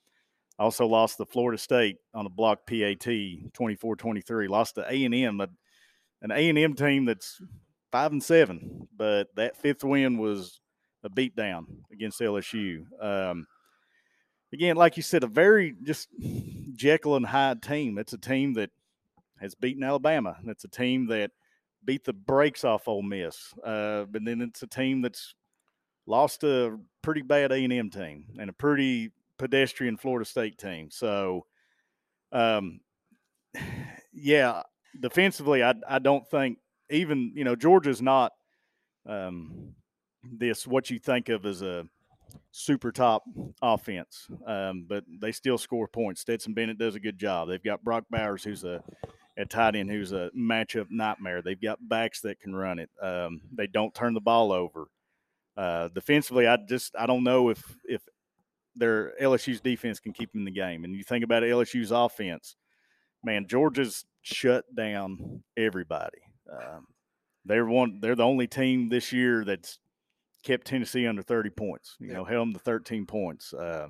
also 0.58 0.86
lost 0.86 1.18
the 1.18 1.26
Florida 1.26 1.58
State 1.58 1.96
on 2.14 2.26
a 2.26 2.30
block 2.30 2.66
PAT 2.66 2.98
24-23. 2.98 4.48
Lost 4.48 4.74
to 4.76 4.86
A 4.88 5.04
and 5.04 5.14
M, 5.14 5.40
an 5.40 6.30
A 6.30 6.48
and 6.48 6.58
M 6.58 6.74
team 6.74 7.04
that's 7.04 7.40
five 7.90 8.12
and 8.12 8.22
seven, 8.22 8.88
but 8.96 9.28
that 9.36 9.56
fifth 9.56 9.84
win 9.84 10.18
was 10.18 10.60
a 11.04 11.10
beatdown 11.10 11.64
against 11.92 12.20
LSU. 12.20 12.84
Um, 13.00 13.46
again, 14.52 14.76
like 14.76 14.96
you 14.96 15.02
said, 15.02 15.24
a 15.24 15.28
very 15.28 15.74
just 15.82 16.08
Jekyll 16.74 17.16
and 17.16 17.26
Hyde 17.26 17.62
team. 17.62 17.98
It's 17.98 18.12
a 18.12 18.18
team 18.18 18.54
that 18.54 18.70
has 19.40 19.54
beaten 19.54 19.82
Alabama. 19.82 20.36
It's 20.46 20.64
a 20.64 20.68
team 20.68 21.06
that 21.08 21.30
beat 21.84 22.04
the 22.04 22.12
brakes 22.12 22.64
off 22.64 22.88
Ole 22.88 23.02
Miss. 23.02 23.52
Uh, 23.64 24.04
but 24.04 24.24
then 24.24 24.40
it's 24.40 24.62
a 24.62 24.66
team 24.66 25.02
that's 25.02 25.34
lost 26.06 26.44
a 26.44 26.78
pretty 27.02 27.22
bad 27.22 27.52
A 27.52 27.56
and 27.56 27.72
M 27.72 27.90
team 27.90 28.26
and 28.38 28.50
a 28.50 28.52
pretty 28.52 29.10
pedestrian 29.38 29.96
Florida 29.96 30.24
State 30.24 30.58
team. 30.58 30.88
So, 30.90 31.46
um, 32.32 32.80
yeah, 34.12 34.62
defensively, 34.98 35.62
I 35.62 35.74
I 35.88 35.98
don't 35.98 36.28
think 36.28 36.58
even 36.90 37.32
you 37.34 37.44
know 37.44 37.56
Georgia's 37.56 38.02
not 38.02 38.32
um, 39.06 39.74
this 40.22 40.66
what 40.66 40.90
you 40.90 40.98
think 40.98 41.28
of 41.28 41.46
as 41.46 41.62
a 41.62 41.86
super 42.50 42.92
top 42.92 43.24
offense, 43.60 44.28
um, 44.46 44.86
but 44.88 45.04
they 45.20 45.32
still 45.32 45.58
score 45.58 45.88
points. 45.88 46.20
Stetson 46.20 46.54
Bennett 46.54 46.78
does 46.78 46.94
a 46.94 47.00
good 47.00 47.18
job. 47.18 47.48
They've 47.48 47.62
got 47.62 47.84
Brock 47.84 48.04
Bowers, 48.10 48.44
who's 48.44 48.64
a 48.64 48.82
at 49.38 49.50
tight 49.50 49.76
end, 49.76 49.90
who's 49.90 50.12
a 50.12 50.30
matchup 50.36 50.86
nightmare. 50.90 51.42
They've 51.42 51.60
got 51.60 51.78
backs 51.88 52.20
that 52.20 52.40
can 52.40 52.54
run 52.54 52.78
it. 52.78 52.90
Um, 53.00 53.40
they 53.52 53.66
don't 53.66 53.94
turn 53.94 54.14
the 54.14 54.20
ball 54.20 54.52
over. 54.52 54.88
Uh, 55.56 55.88
defensively, 55.88 56.46
I 56.46 56.56
just 56.56 56.94
I 56.98 57.06
don't 57.06 57.24
know 57.24 57.50
if 57.50 57.62
if 57.84 58.02
their 58.74 59.12
LSU's 59.20 59.60
defense 59.60 60.00
can 60.00 60.12
keep 60.12 60.32
them 60.32 60.42
in 60.42 60.44
the 60.46 60.50
game. 60.50 60.84
And 60.84 60.94
you 60.94 61.02
think 61.02 61.24
about 61.24 61.42
LSU's 61.42 61.90
offense, 61.90 62.56
man, 63.22 63.46
Georgia's 63.46 64.04
shut 64.22 64.64
down 64.74 65.42
everybody. 65.56 66.18
Um, 66.50 66.86
they're 67.44 67.66
one. 67.66 67.98
They're 68.00 68.14
the 68.14 68.24
only 68.24 68.46
team 68.46 68.88
this 68.88 69.12
year 69.12 69.44
that's 69.44 69.78
kept 70.42 70.66
Tennessee 70.66 71.06
under 71.06 71.22
30 71.22 71.50
points. 71.50 71.96
You 72.00 72.12
know, 72.12 72.24
held 72.24 72.48
them 72.48 72.54
to 72.54 72.60
13 72.60 73.06
points. 73.06 73.52
Uh, 73.52 73.88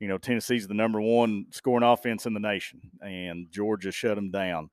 you 0.00 0.08
know, 0.08 0.18
Tennessee's 0.18 0.68
the 0.68 0.74
number 0.74 1.00
one 1.00 1.46
scoring 1.50 1.82
offense 1.82 2.26
in 2.26 2.34
the 2.34 2.40
nation, 2.40 2.80
and 3.02 3.50
Georgia 3.50 3.90
shut 3.90 4.14
them 4.14 4.30
down. 4.30 4.70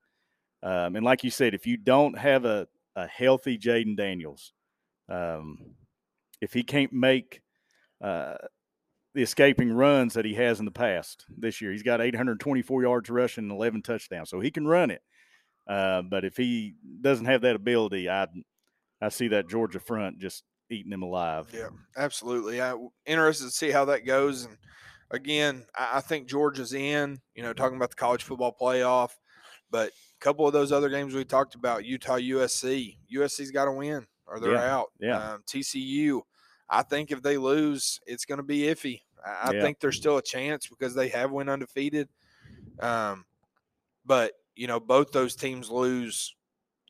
Um, 0.62 0.96
and 0.96 1.04
like 1.04 1.24
you 1.24 1.30
said, 1.30 1.54
if 1.54 1.66
you 1.66 1.76
don't 1.76 2.16
have 2.16 2.44
a, 2.44 2.68
a 2.94 3.06
healthy 3.06 3.58
Jayden 3.58 3.96
Daniels, 3.96 4.52
um, 5.08 5.74
if 6.40 6.52
he 6.52 6.62
can't 6.62 6.92
make 6.92 7.42
uh, 8.02 8.34
the 9.14 9.22
escaping 9.22 9.72
runs 9.72 10.14
that 10.14 10.24
he 10.24 10.34
has 10.34 10.58
in 10.58 10.64
the 10.64 10.70
past 10.70 11.24
this 11.36 11.60
year, 11.60 11.72
he's 11.72 11.82
got 11.82 12.00
824 12.00 12.82
yards 12.82 13.10
rushing 13.10 13.44
and 13.44 13.52
11 13.52 13.82
touchdowns, 13.82 14.30
so 14.30 14.40
he 14.40 14.50
can 14.50 14.66
run 14.66 14.90
it. 14.90 15.02
Uh, 15.66 16.02
but 16.02 16.24
if 16.24 16.36
he 16.36 16.74
doesn't 17.00 17.26
have 17.26 17.40
that 17.42 17.56
ability, 17.56 18.08
I 18.08 18.26
I 19.00 19.08
see 19.08 19.28
that 19.28 19.48
Georgia 19.48 19.80
front 19.80 20.18
just 20.18 20.44
eating 20.70 20.92
him 20.92 21.02
alive. 21.02 21.48
Yeah, 21.52 21.68
absolutely. 21.96 22.62
I 22.62 22.74
interested 23.04 23.46
to 23.46 23.50
see 23.50 23.70
how 23.70 23.84
that 23.86 24.06
goes. 24.06 24.44
And 24.44 24.56
again, 25.10 25.64
I, 25.76 25.98
I 25.98 26.00
think 26.00 26.28
Georgia's 26.28 26.72
in. 26.72 27.18
You 27.34 27.42
know, 27.42 27.52
talking 27.52 27.76
about 27.76 27.90
the 27.90 27.96
college 27.96 28.22
football 28.22 28.56
playoff, 28.58 29.10
but 29.70 29.88
a 29.88 30.24
couple 30.24 30.46
of 30.46 30.52
those 30.52 30.72
other 30.72 30.88
games 30.88 31.14
we 31.14 31.24
talked 31.24 31.54
about, 31.54 31.84
Utah, 31.84 32.16
USC. 32.16 32.96
USC's 33.14 33.50
got 33.50 33.66
to 33.66 33.72
win 33.72 34.06
or 34.26 34.40
they're 34.40 34.52
Yeah, 34.52 34.60
out. 34.60 34.92
yeah. 35.00 35.34
Um, 35.34 35.42
TCU. 35.46 36.22
I 36.68 36.82
think 36.82 37.10
if 37.12 37.22
they 37.22 37.38
lose, 37.38 38.00
it's 38.06 38.24
going 38.24 38.38
to 38.38 38.44
be 38.44 38.62
iffy. 38.62 39.02
I, 39.24 39.50
I 39.50 39.52
think 39.60 39.80
there's 39.80 39.96
still 39.96 40.18
a 40.18 40.22
chance 40.22 40.66
because 40.68 40.94
they 40.94 41.08
have 41.10 41.30
went 41.30 41.50
undefeated. 41.50 42.08
Um, 42.80 43.26
but 44.06 44.34
you 44.56 44.68
know, 44.68 44.80
both 44.80 45.12
those 45.12 45.36
teams 45.36 45.70
lose. 45.70 46.35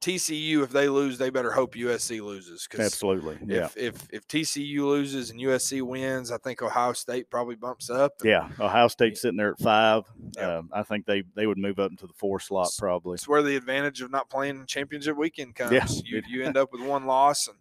TCU, 0.07 0.63
if 0.63 0.71
they 0.71 0.89
lose, 0.89 1.19
they 1.19 1.31
better 1.31 1.51
hope 1.51 1.75
USC 1.75 2.21
loses 2.23 2.69
Absolutely. 2.79 3.39
Yeah. 3.45 3.65
if, 3.65 3.77
if 3.77 4.09
if 4.13 4.29
TCU 4.29 4.83
loses 4.83 5.31
and 5.31 5.41
USC 5.41 5.83
wins, 5.83 6.31
I 6.31 6.39
think 6.39 6.63
Ohio 6.63 6.93
State 6.93 7.29
probably 7.29 7.57
bumps 7.57 7.91
up. 7.91 8.13
and 8.21 8.31
Yeah. 8.31 8.49
Ohio 8.61 8.87
State's 8.87 9.21
sitting 9.21 9.37
there 9.37 9.51
at 9.53 9.59
five. 9.59 10.05
Yeah. 10.37 10.59
Um, 10.59 10.71
I 10.73 10.85
think 10.85 11.07
they, 11.07 11.25
they 11.35 11.49
would 11.49 11.59
move 11.59 11.81
up 11.81 11.91
into 11.91 12.07
the 12.07 12.13
four 12.13 12.39
slot 12.39 12.69
probably. 12.79 13.15
It's 13.15 13.27
where 13.27 13.43
the 13.43 13.57
advantage 13.57 14.01
of 14.01 14.13
not 14.13 14.31
playing 14.31 14.67
championship 14.67 15.17
weekend 15.17 15.57
comes. 15.57 15.73
Yeah. 15.73 15.87
You 16.05 16.23
you 16.29 16.45
end 16.45 16.57
up 16.57 16.71
with 16.73 16.83
one 16.83 17.07
loss, 17.07 17.49
and 17.49 17.57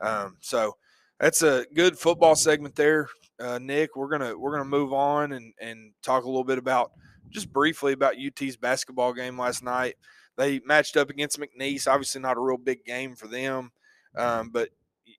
um, 0.00 0.36
so 0.40 0.76
that's 1.20 1.42
a 1.42 1.66
good 1.72 1.96
football 1.96 2.34
segment 2.34 2.74
there, 2.74 3.08
uh, 3.38 3.60
Nick. 3.62 3.94
We're 3.94 4.08
gonna 4.08 4.36
we're 4.36 4.50
gonna 4.50 4.64
move 4.64 4.92
on 4.92 5.32
and 5.32 5.54
and 5.60 5.92
talk 6.02 6.24
a 6.24 6.26
little 6.26 6.42
bit 6.42 6.58
about 6.58 6.90
just 7.30 7.52
briefly 7.52 7.92
about 7.92 8.14
UT's 8.18 8.56
basketball 8.56 9.12
game 9.12 9.38
last 9.38 9.62
night. 9.62 9.94
They 10.36 10.60
matched 10.60 10.96
up 10.96 11.10
against 11.10 11.40
McNeese. 11.40 11.86
Obviously, 11.86 12.20
not 12.20 12.36
a 12.36 12.40
real 12.40 12.58
big 12.58 12.84
game 12.84 13.14
for 13.14 13.26
them, 13.26 13.72
um, 14.16 14.50
but 14.50 14.70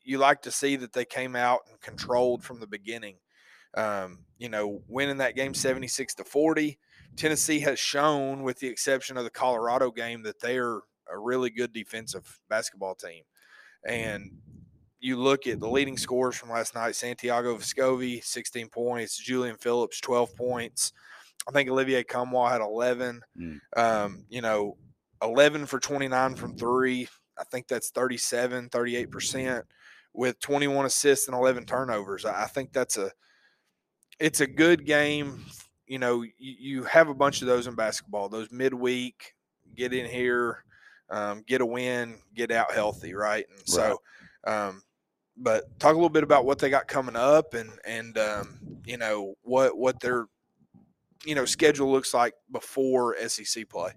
you 0.03 0.17
like 0.17 0.41
to 0.43 0.51
see 0.51 0.75
that 0.77 0.93
they 0.93 1.05
came 1.05 1.35
out 1.35 1.61
and 1.69 1.79
controlled 1.81 2.43
from 2.43 2.59
the 2.59 2.67
beginning. 2.67 3.17
Um, 3.73 4.19
you 4.37 4.49
know, 4.49 4.81
winning 4.87 5.17
that 5.17 5.35
game 5.35 5.53
seventy 5.53 5.87
six 5.87 6.13
to 6.15 6.23
forty. 6.23 6.77
Tennessee 7.15 7.59
has 7.61 7.79
shown, 7.79 8.43
with 8.43 8.59
the 8.59 8.67
exception 8.67 9.17
of 9.17 9.23
the 9.23 9.29
Colorado 9.29 9.89
game, 9.89 10.21
that 10.23 10.39
they 10.39 10.57
are 10.57 10.81
a 11.11 11.17
really 11.17 11.49
good 11.49 11.73
defensive 11.73 12.39
basketball 12.49 12.95
team. 12.95 13.23
And 13.83 14.31
you 14.99 15.17
look 15.17 15.47
at 15.47 15.59
the 15.59 15.69
leading 15.69 15.97
scores 15.97 16.35
from 16.35 16.49
last 16.49 16.75
night 16.75 16.95
Santiago 16.95 17.55
Vescovi, 17.55 18.23
16 18.23 18.69
points, 18.69 19.17
Julian 19.17 19.57
Phillips, 19.57 19.99
12 20.01 20.35
points. 20.35 20.93
I 21.47 21.51
think 21.51 21.69
Olivier 21.69 22.03
Nkamhoua 22.03 22.51
had 22.51 22.61
11. 22.61 23.21
Mm. 23.39 23.59
Um, 23.75 24.25
you 24.29 24.41
know, 24.41 24.77
11 25.21 25.65
for 25.65 25.79
29 25.79 26.35
from 26.35 26.55
three. 26.55 27.07
I 27.37 27.43
think 27.45 27.67
that's 27.67 27.91
37, 27.91 28.69
38% 28.69 29.63
with 30.13 30.39
21 30.39 30.85
assists 30.85 31.27
and 31.27 31.35
11 31.35 31.65
turnovers. 31.65 32.25
I 32.25 32.45
think 32.45 32.73
that's 32.73 32.97
a 32.97 33.11
it's 34.19 34.41
a 34.41 34.47
good 34.47 34.85
game. 34.85 35.45
You 35.85 35.99
know, 35.99 36.23
you, 36.23 36.33
you 36.37 36.83
have 36.83 37.09
a 37.09 37.13
bunch 37.13 37.41
of 37.41 37.47
those 37.47 37.67
in 37.67 37.75
basketball. 37.75 38.29
Those 38.29 38.51
midweek, 38.51 39.35
get 39.75 39.93
in 39.93 40.05
here, 40.05 40.63
um, 41.09 41.43
get 41.47 41.61
a 41.61 41.65
win, 41.65 42.17
get 42.33 42.51
out 42.51 42.71
healthy, 42.71 43.13
right? 43.13 43.45
And 43.49 43.67
so, 43.67 44.01
um, 44.45 44.81
but 45.37 45.79
talk 45.79 45.91
a 45.91 45.95
little 45.95 46.09
bit 46.09 46.23
about 46.23 46.45
what 46.45 46.59
they 46.59 46.69
got 46.69 46.87
coming 46.87 47.15
up 47.15 47.53
and 47.53 47.69
and 47.85 48.17
um, 48.17 48.59
you 48.85 48.97
know 48.97 49.35
what 49.43 49.77
what 49.77 49.99
their 49.99 50.25
you 51.25 51.35
know 51.35 51.45
schedule 51.45 51.91
looks 51.91 52.13
like 52.13 52.33
before 52.51 53.15
SEC 53.27 53.69
play. 53.69 53.91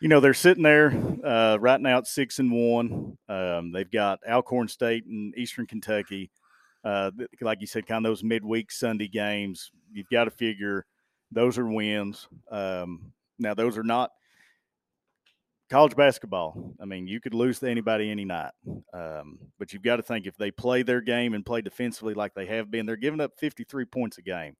You 0.00 0.08
know 0.08 0.20
they're 0.20 0.34
sitting 0.34 0.62
there 0.62 0.92
uh, 1.24 1.56
right 1.60 1.80
now 1.80 1.98
at 1.98 2.06
six 2.06 2.38
and 2.38 2.52
one. 2.52 3.16
Um, 3.28 3.72
they've 3.72 3.90
got 3.90 4.20
Alcorn 4.28 4.68
State 4.68 5.06
and 5.06 5.36
Eastern 5.36 5.66
Kentucky. 5.66 6.30
Uh, 6.84 7.10
like 7.40 7.60
you 7.60 7.66
said, 7.66 7.86
kind 7.86 8.04
of 8.04 8.10
those 8.10 8.22
midweek 8.22 8.70
Sunday 8.70 9.08
games. 9.08 9.70
You've 9.92 10.10
got 10.10 10.24
to 10.24 10.30
figure 10.30 10.84
those 11.32 11.58
are 11.58 11.66
wins. 11.66 12.28
Um, 12.50 13.12
now 13.38 13.54
those 13.54 13.78
are 13.78 13.84
not 13.84 14.10
college 15.70 15.96
basketball. 15.96 16.74
I 16.80 16.84
mean, 16.84 17.06
you 17.06 17.20
could 17.20 17.34
lose 17.34 17.58
to 17.60 17.70
anybody 17.70 18.10
any 18.10 18.24
night, 18.24 18.52
um, 18.92 19.38
but 19.58 19.72
you've 19.72 19.82
got 19.82 19.96
to 19.96 20.02
think 20.02 20.26
if 20.26 20.36
they 20.36 20.50
play 20.50 20.82
their 20.82 21.00
game 21.00 21.34
and 21.34 21.44
play 21.44 21.62
defensively 21.62 22.14
like 22.14 22.34
they 22.34 22.46
have 22.46 22.70
been, 22.70 22.86
they're 22.86 22.96
giving 22.96 23.20
up 23.20 23.32
53 23.38 23.84
points 23.86 24.18
a 24.18 24.22
game. 24.22 24.54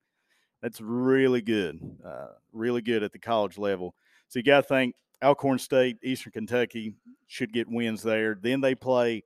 That's 0.63 0.81
really 0.81 1.43
good, 1.43 1.79
uh, 2.05 2.29
really 2.53 2.81
good 2.81 3.03
at 3.03 3.13
the 3.13 3.19
college 3.19 3.59
level. 3.59 3.95
So 4.35 4.41
you 4.41 4.43
got 4.43 4.63
to 4.63 4.67
think 4.67 4.97
Alcorn 5.23 5.61
State, 5.61 5.99
Eastern 6.03 6.33
Kentucky 6.33 6.97
should 7.29 7.53
get 7.53 7.71
wins 7.71 8.03
there. 8.03 8.35
Then 8.35 8.61
they 8.61 8.75
play 8.75 9.23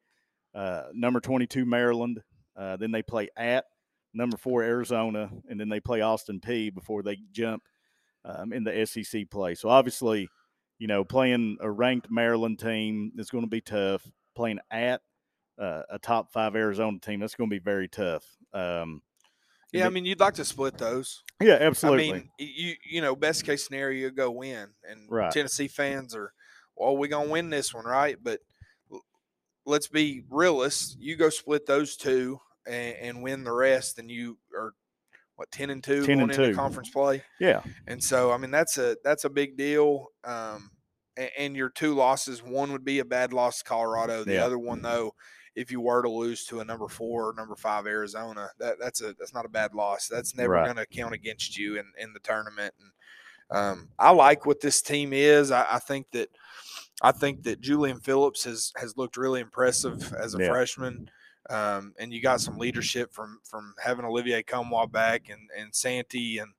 uh, 0.54 0.82
number 0.92 1.18
22 1.18 1.64
Maryland. 1.64 2.22
Uh, 2.54 2.76
then 2.76 2.92
they 2.92 3.02
play 3.02 3.30
at 3.34 3.64
number 4.12 4.36
four 4.36 4.62
Arizona, 4.62 5.30
and 5.48 5.58
then 5.58 5.70
they 5.70 5.80
play 5.80 6.02
Austin 6.02 6.40
Peay 6.40 6.74
before 6.74 7.02
they 7.02 7.16
jump 7.32 7.62
um, 8.26 8.52
in 8.52 8.64
the 8.64 8.84
SEC 8.84 9.30
play. 9.30 9.54
So 9.54 9.70
obviously 9.70 10.28
you 10.78 10.88
know, 10.88 11.04
playing 11.04 11.56
a 11.62 11.70
ranked 11.70 12.10
Maryland 12.10 12.58
team 12.58 13.12
is 13.16 13.30
going 13.30 13.44
to 13.44 13.50
be 13.50 13.62
tough. 13.62 14.06
Playing 14.36 14.58
at 14.70 15.00
uh, 15.58 15.84
a 15.88 15.98
top 15.98 16.30
five 16.30 16.54
Arizona 16.54 16.98
team, 16.98 17.20
that's 17.20 17.34
going 17.34 17.48
to 17.48 17.56
be 17.56 17.64
very 17.64 17.88
tough. 17.88 18.26
Um, 18.52 19.00
yeah, 19.72 19.86
I 19.86 19.90
mean, 19.90 20.04
you'd 20.04 20.20
like 20.20 20.34
to 20.34 20.44
split 20.44 20.78
those. 20.78 21.22
Yeah, 21.40 21.58
absolutely. 21.60 22.10
I 22.10 22.12
mean, 22.14 22.30
you 22.38 22.74
you 22.90 23.00
know, 23.00 23.14
best 23.14 23.44
case 23.44 23.66
scenario, 23.66 24.00
you 24.00 24.10
go 24.10 24.30
win, 24.30 24.68
and 24.88 25.10
right. 25.10 25.30
Tennessee 25.32 25.68
fans 25.68 26.14
are, 26.14 26.32
well, 26.76 26.96
we're 26.96 27.08
gonna 27.08 27.30
win 27.30 27.50
this 27.50 27.72
one, 27.74 27.84
right? 27.84 28.16
But 28.22 28.40
let's 29.66 29.88
be 29.88 30.22
realists. 30.30 30.96
You 30.98 31.16
go 31.16 31.28
split 31.30 31.66
those 31.66 31.96
two 31.96 32.40
and, 32.66 32.96
and 32.96 33.22
win 33.22 33.44
the 33.44 33.52
rest, 33.52 33.98
and 33.98 34.10
you 34.10 34.38
are 34.56 34.72
what 35.36 35.50
ten 35.50 35.70
and 35.70 35.82
two 35.84 36.04
10 36.04 36.18
going 36.18 36.20
and 36.22 36.30
into 36.32 36.50
two. 36.50 36.54
conference 36.56 36.90
play. 36.90 37.22
Yeah, 37.38 37.62
And 37.86 38.02
so, 38.02 38.32
I 38.32 38.38
mean, 38.38 38.50
that's 38.50 38.76
a 38.78 38.96
that's 39.04 39.24
a 39.24 39.30
big 39.30 39.56
deal. 39.56 40.08
Um, 40.24 40.70
and, 41.16 41.30
and 41.38 41.56
your 41.56 41.70
two 41.70 41.94
losses, 41.94 42.42
one 42.42 42.72
would 42.72 42.84
be 42.84 42.98
a 42.98 43.04
bad 43.04 43.32
loss 43.32 43.58
to 43.58 43.64
Colorado. 43.64 44.24
The 44.24 44.34
Yeah. 44.34 44.44
other 44.44 44.58
one, 44.58 44.82
though, 44.82 45.14
if 45.54 45.70
you 45.70 45.80
were 45.80 46.02
to 46.02 46.08
lose 46.10 46.44
to 46.46 46.60
a 46.60 46.64
number 46.64 46.88
four 46.88 47.30
or 47.30 47.34
number 47.34 47.56
five 47.56 47.86
Arizona, 47.86 48.48
that 48.58 48.76
that's 48.80 49.02
a 49.02 49.14
that's 49.18 49.34
not 49.34 49.44
a 49.44 49.48
bad 49.50 49.74
loss. 49.74 50.08
That's 50.08 50.34
never 50.36 50.52
Right. 50.52 50.64
going 50.64 50.76
to 50.76 50.86
count 50.86 51.14
against 51.14 51.56
you 51.58 51.76
in 51.78 51.86
in 51.98 52.12
the 52.12 52.20
tournament. 52.20 52.74
And 52.80 52.90
um, 53.58 53.88
I 53.98 54.10
like 54.10 54.46
what 54.46 54.60
this 54.60 54.82
team 54.82 55.12
is. 55.12 55.50
I, 55.50 55.66
I 55.70 55.78
think 55.78 56.06
that 56.12 56.28
I 57.02 57.12
think 57.12 57.42
that 57.44 57.60
Julian 57.60 58.00
Phillips 58.00 58.44
has 58.44 58.72
has 58.76 58.96
looked 58.96 59.16
really 59.16 59.40
impressive 59.40 60.12
as 60.14 60.34
a 60.34 60.38
Yeah. 60.38 60.48
freshman. 60.48 61.10
Um, 61.50 61.94
and 61.98 62.12
you 62.12 62.20
got 62.20 62.40
some 62.42 62.58
leadership 62.58 63.12
from 63.12 63.40
from 63.42 63.74
having 63.82 64.04
Olivier 64.04 64.42
Nkamhoua 64.42 64.90
back 64.92 65.30
and 65.30 65.48
and 65.58 65.74
Santee 65.74 66.38
and 66.38 66.52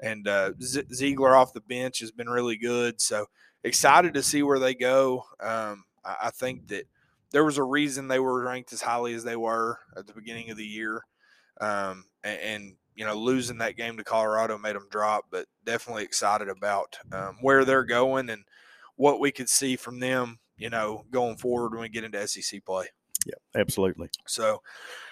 and 0.00 0.26
uh, 0.26 0.50
Z- 0.60 0.86
Zeigler 0.92 1.36
off 1.38 1.52
the 1.52 1.60
bench 1.60 2.00
has 2.00 2.10
been 2.10 2.28
really 2.28 2.56
good. 2.56 3.00
So 3.00 3.26
excited 3.62 4.14
to 4.14 4.22
see 4.22 4.42
where 4.42 4.58
they 4.58 4.74
go. 4.74 5.24
Um, 5.38 5.84
I, 6.04 6.16
I 6.24 6.30
think 6.30 6.66
that 6.68 6.86
there 7.32 7.44
was 7.44 7.58
a 7.58 7.62
reason 7.62 8.08
they 8.08 8.18
were 8.18 8.44
ranked 8.44 8.72
as 8.72 8.82
highly 8.82 9.14
as 9.14 9.24
they 9.24 9.36
were 9.36 9.78
at 9.96 10.06
the 10.06 10.12
beginning 10.12 10.50
of 10.50 10.56
the 10.56 10.66
year, 10.66 11.02
um, 11.60 12.04
and, 12.22 12.40
and 12.40 12.76
you 12.94 13.04
know 13.04 13.14
losing 13.14 13.58
that 13.58 13.76
game 13.76 13.96
to 13.96 14.04
Colorado 14.04 14.58
made 14.58 14.76
them 14.76 14.88
drop. 14.90 15.24
But 15.30 15.46
definitely 15.64 16.04
excited 16.04 16.48
about 16.48 16.96
um, 17.10 17.38
where 17.40 17.64
they're 17.64 17.84
going 17.84 18.30
and 18.30 18.44
what 18.96 19.20
we 19.20 19.32
could 19.32 19.48
see 19.48 19.76
from 19.76 19.98
them. 19.98 20.38
You 20.56 20.70
know, 20.70 21.04
going 21.10 21.36
forward 21.36 21.72
when 21.72 21.80
we 21.82 21.88
get 21.88 22.04
into 22.04 22.26
SEC 22.28 22.64
play. 22.64 22.86
yeah, 23.26 23.60
absolutely. 23.60 24.10
So, 24.28 24.62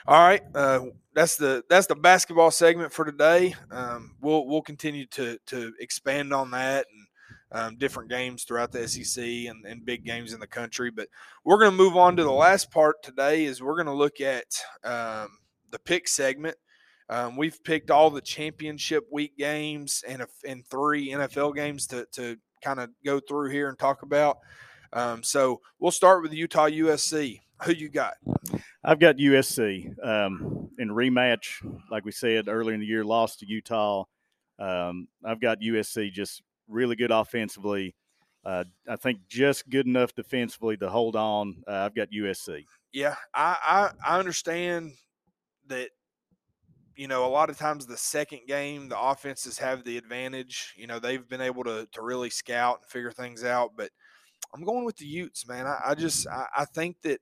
all 0.06 0.20
right, 0.20 0.42
uh, 0.54 0.80
that's 1.14 1.36
the 1.36 1.64
that's 1.68 1.86
the 1.86 1.96
basketball 1.96 2.50
segment 2.50 2.92
for 2.92 3.04
today. 3.04 3.54
Um, 3.70 4.14
we'll 4.20 4.46
we'll 4.46 4.62
continue 4.62 5.06
to 5.06 5.38
to 5.46 5.72
expand 5.80 6.32
on 6.32 6.50
that 6.52 6.86
and 6.92 7.06
um, 7.52 7.76
different 7.76 8.10
games 8.10 8.44
throughout 8.44 8.72
the 8.72 8.86
SEC 8.86 9.24
and, 9.24 9.64
and 9.66 9.84
big 9.84 10.04
games 10.04 10.32
in 10.32 10.40
the 10.40 10.46
country. 10.46 10.90
But 10.90 11.08
we're 11.44 11.58
going 11.58 11.72
to 11.72 11.76
move 11.76 11.96
on 11.96 12.16
to 12.16 12.24
the 12.24 12.30
last 12.30 12.70
part 12.70 13.02
today. 13.02 13.44
Is 13.44 13.62
we're 13.62 13.76
going 13.76 13.86
to 13.86 13.92
look 13.92 14.20
at 14.20 14.46
um, 14.84 15.28
the 15.70 15.78
pick 15.78 16.08
segment. 16.08 16.56
Um, 17.08 17.36
we've 17.36 17.62
picked 17.64 17.90
all 17.90 18.10
the 18.10 18.20
championship 18.20 19.04
week 19.10 19.36
games 19.36 20.04
and 20.06 20.24
and 20.46 20.64
three 20.66 21.10
NFL 21.10 21.54
games 21.56 21.86
to 21.88 22.06
to 22.12 22.36
kind 22.62 22.78
of 22.78 22.90
go 23.04 23.20
through 23.20 23.50
here 23.50 23.68
and 23.68 23.78
talk 23.78 24.02
about. 24.02 24.38
Um, 24.92 25.22
so 25.22 25.60
we'll 25.78 25.90
start 25.90 26.22
with 26.22 26.32
Utah 26.32 26.68
USC. 26.68 27.40
Who 27.64 27.72
you 27.72 27.88
got? 27.88 28.14
I've 28.82 28.98
got 28.98 29.16
USC 29.16 29.92
um, 30.04 30.70
in 30.78 30.88
rematch, 30.88 31.62
like 31.90 32.04
we 32.04 32.12
said 32.12 32.48
earlier 32.48 32.74
in 32.74 32.80
the 32.80 32.86
year, 32.86 33.04
lost 33.04 33.40
to 33.40 33.46
Utah. 33.46 34.04
Um, 34.58 35.08
I've 35.24 35.40
got 35.40 35.60
USC 35.60 36.10
just 36.10 36.42
really 36.70 36.96
good 36.96 37.10
offensively. 37.10 37.94
Uh, 38.44 38.64
I 38.88 38.96
think 38.96 39.20
just 39.28 39.68
good 39.68 39.86
enough 39.86 40.14
defensively 40.14 40.76
to 40.78 40.88
hold 40.88 41.14
on. 41.16 41.62
Uh, 41.68 41.72
I've 41.72 41.94
got 41.94 42.10
USC. 42.10 42.64
Yeah, 42.92 43.16
I, 43.34 43.90
I 44.04 44.14
I 44.14 44.18
understand 44.18 44.92
that. 45.66 45.90
You 46.96 47.08
know, 47.08 47.24
a 47.24 47.28
lot 47.28 47.48
of 47.48 47.56
times 47.56 47.86
the 47.86 47.96
second 47.96 48.40
game, 48.46 48.90
the 48.90 49.00
offenses 49.00 49.56
have 49.58 49.84
the 49.84 49.96
advantage. 49.96 50.74
You 50.76 50.86
know, 50.86 50.98
they've 50.98 51.26
been 51.26 51.40
able 51.40 51.64
to 51.64 51.86
to 51.92 52.02
really 52.02 52.30
scout 52.30 52.80
and 52.82 52.90
figure 52.90 53.12
things 53.12 53.44
out. 53.44 53.72
But 53.76 53.90
I'm 54.54 54.64
going 54.64 54.84
with 54.84 54.96
the 54.96 55.06
Utes, 55.06 55.46
man. 55.46 55.66
I, 55.66 55.78
I 55.88 55.94
just 55.94 56.26
I, 56.26 56.46
I 56.56 56.64
think 56.64 56.96
that 57.02 57.20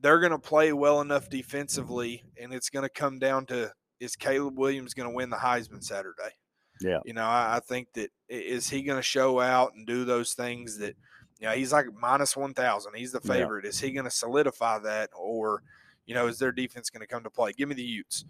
they're 0.00 0.20
going 0.20 0.32
to 0.32 0.38
play 0.38 0.72
well 0.72 1.00
enough 1.00 1.28
defensively, 1.28 2.22
and 2.40 2.52
it's 2.52 2.70
going 2.70 2.84
to 2.84 2.88
come 2.88 3.18
down 3.18 3.46
to 3.46 3.72
is 4.00 4.16
Caleb 4.16 4.58
Williams 4.58 4.94
going 4.94 5.08
to 5.08 5.14
win 5.14 5.30
the 5.30 5.36
Heisman 5.36 5.82
Saturday? 5.82 6.34
Yeah. 6.82 6.98
You 7.04 7.12
know, 7.14 7.24
I, 7.24 7.56
I 7.56 7.60
think 7.60 7.92
that 7.94 8.10
is 8.28 8.68
he 8.68 8.82
going 8.82 8.98
to 8.98 9.02
show 9.02 9.40
out 9.40 9.74
and 9.74 9.86
do 9.86 10.04
those 10.04 10.34
things 10.34 10.78
that, 10.78 10.96
you 11.38 11.46
know, 11.46 11.52
he's 11.52 11.72
like 11.72 11.86
minus 11.98 12.36
1,000. 12.36 12.94
He's 12.94 13.12
the 13.12 13.20
Yeah. 13.24 13.32
favorite. 13.32 13.64
Is 13.64 13.80
he 13.80 13.92
going 13.92 14.04
to 14.04 14.10
solidify 14.10 14.78
that 14.80 15.10
or, 15.14 15.62
you 16.06 16.14
know, 16.14 16.26
is 16.26 16.38
their 16.38 16.52
defense 16.52 16.90
going 16.90 17.00
to 17.00 17.06
come 17.06 17.22
to 17.24 17.30
play? 17.30 17.52
Give 17.52 17.68
me 17.68 17.74
the 17.74 17.82
Utes. 17.82 18.24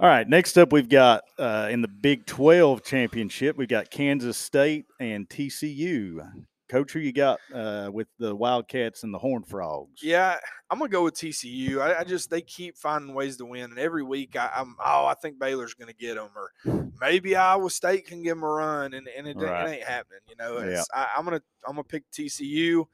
All 0.00 0.08
right, 0.08 0.28
next 0.28 0.58
up 0.58 0.72
we've 0.72 0.88
got 0.88 1.22
uh, 1.38 1.68
in 1.70 1.80
the 1.80 1.88
Big 1.88 2.26
12 2.26 2.82
championship, 2.82 3.56
we've 3.56 3.68
got 3.68 3.90
Kansas 3.90 4.36
State 4.36 4.86
and 4.98 5.28
TCU. 5.28 6.44
Coach, 6.74 6.92
who 6.92 6.98
you 6.98 7.12
got 7.12 7.38
uh, 7.54 7.88
with 7.92 8.08
the 8.18 8.34
Wildcats 8.34 9.04
and 9.04 9.14
the 9.14 9.18
Horned 9.18 9.46
Frogs? 9.46 10.02
Yeah, 10.02 10.38
I'm 10.68 10.78
gonna 10.78 10.90
go 10.90 11.04
with 11.04 11.14
TCU. 11.14 11.80
I, 11.80 12.00
I 12.00 12.04
just 12.04 12.30
they 12.30 12.40
keep 12.40 12.76
finding 12.76 13.14
ways 13.14 13.36
to 13.36 13.44
win, 13.44 13.70
and 13.70 13.78
every 13.78 14.02
week 14.02 14.34
I, 14.34 14.50
I'm 14.56 14.74
oh 14.84 15.06
I 15.06 15.14
think 15.14 15.38
Baylor's 15.38 15.74
gonna 15.74 15.92
get 15.92 16.16
them, 16.16 16.30
or 16.34 16.90
maybe 17.00 17.36
Iowa 17.36 17.70
State 17.70 18.08
can 18.08 18.24
give 18.24 18.36
them 18.36 18.42
a 18.42 18.48
run, 18.48 18.92
and, 18.92 19.06
and 19.16 19.28
it, 19.28 19.36
Right. 19.36 19.68
it 19.68 19.72
ain't 19.74 19.84
happening. 19.84 20.18
You 20.28 20.34
know, 20.36 20.58
Yeah. 20.68 20.82
I, 20.92 21.10
I'm 21.16 21.24
gonna 21.24 21.42
I'm 21.64 21.74
gonna 21.76 21.84
pick 21.84 22.10
TCU, 22.10 22.86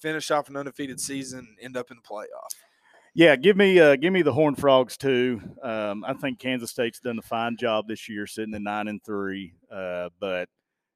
finish 0.00 0.32
off 0.32 0.48
an 0.48 0.56
undefeated 0.56 0.98
season, 1.00 1.56
end 1.60 1.76
up 1.76 1.92
in 1.92 1.98
the 1.98 2.02
playoff. 2.02 2.50
Yeah, 3.14 3.36
give 3.36 3.56
me 3.56 3.78
uh, 3.78 3.94
give 3.94 4.12
me 4.12 4.22
the 4.22 4.32
Horned 4.32 4.58
Frogs 4.58 4.96
too. 4.96 5.40
Um, 5.62 6.04
I 6.04 6.14
think 6.14 6.40
Kansas 6.40 6.70
State's 6.70 6.98
done 6.98 7.18
a 7.20 7.22
fine 7.22 7.56
job 7.56 7.86
this 7.86 8.08
year, 8.08 8.26
sitting 8.26 8.54
at 8.54 8.62
nine 8.62 8.88
and 8.88 9.00
three. 9.04 9.54
Uh, 9.72 10.08
but 10.20 10.48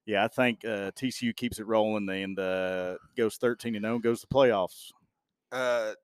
yeah, 0.06 0.24
I 0.24 0.28
think 0.28 0.64
uh, 0.64 0.90
TCU 0.92 1.32
keeps 1.32 1.58
it 1.58 1.66
rolling 1.66 2.08
and 2.08 2.38
uh, 2.38 2.96
goes 3.16 3.36
thirteen 3.36 3.74
and 3.76 3.84
zero, 3.84 3.98
goes 3.98 4.20
to 4.22 4.26
playoffs. 4.26 4.92
Uh, 5.50 5.94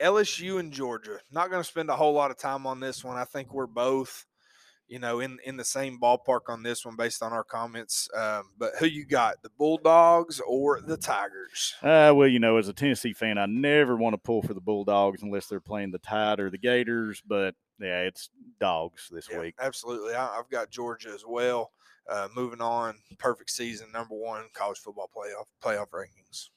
LSU 0.00 0.58
and 0.58 0.72
Georgia. 0.72 1.20
Not 1.30 1.50
going 1.50 1.62
to 1.62 1.68
spend 1.68 1.90
a 1.90 1.96
whole 1.96 2.12
lot 2.12 2.30
of 2.30 2.38
time 2.38 2.66
on 2.66 2.80
this 2.80 3.04
one. 3.04 3.16
I 3.16 3.24
think 3.24 3.52
we're 3.52 3.66
both, 3.66 4.26
you 4.88 4.98
know, 4.98 5.20
in 5.20 5.38
in 5.44 5.56
the 5.56 5.64
same 5.64 6.00
ballpark 6.00 6.42
on 6.48 6.62
this 6.62 6.84
one 6.84 6.96
based 6.96 7.22
on 7.22 7.32
our 7.32 7.44
comments. 7.44 8.08
Um, 8.14 8.52
but 8.58 8.72
who 8.78 8.86
you 8.86 9.06
got, 9.06 9.42
the 9.42 9.50
Bulldogs 9.50 10.40
or 10.40 10.80
the 10.80 10.96
Tigers? 10.96 11.74
Uh, 11.82 12.12
well, 12.14 12.28
you 12.28 12.38
know, 12.38 12.56
as 12.58 12.68
a 12.68 12.74
Tennessee 12.74 13.12
fan, 13.14 13.38
I 13.38 13.46
never 13.46 13.96
want 13.96 14.14
to 14.14 14.18
pull 14.18 14.42
for 14.42 14.54
the 14.54 14.60
Bulldogs 14.60 15.22
unless 15.22 15.46
they're 15.46 15.60
playing 15.60 15.92
the 15.92 15.98
Tide 15.98 16.40
or 16.40 16.50
the 16.50 16.58
Gators. 16.58 17.22
But 17.26 17.54
yeah, 17.78 18.02
it's 18.02 18.30
dogs 18.58 19.08
this 19.10 19.30
Yeah, 19.30 19.38
week. 19.38 19.56
absolutely. 19.58 20.14
I, 20.14 20.38
I've 20.38 20.50
got 20.50 20.70
Georgia 20.70 21.10
as 21.10 21.24
well. 21.26 21.72
Uh, 22.10 22.28
moving 22.34 22.60
on, 22.60 22.96
perfect 23.18 23.50
season, 23.50 23.86
number 23.92 24.16
one 24.16 24.44
college 24.52 24.78
football 24.78 25.08
playoff 25.16 25.46
playoff 25.62 25.86
rankings. 25.90 26.48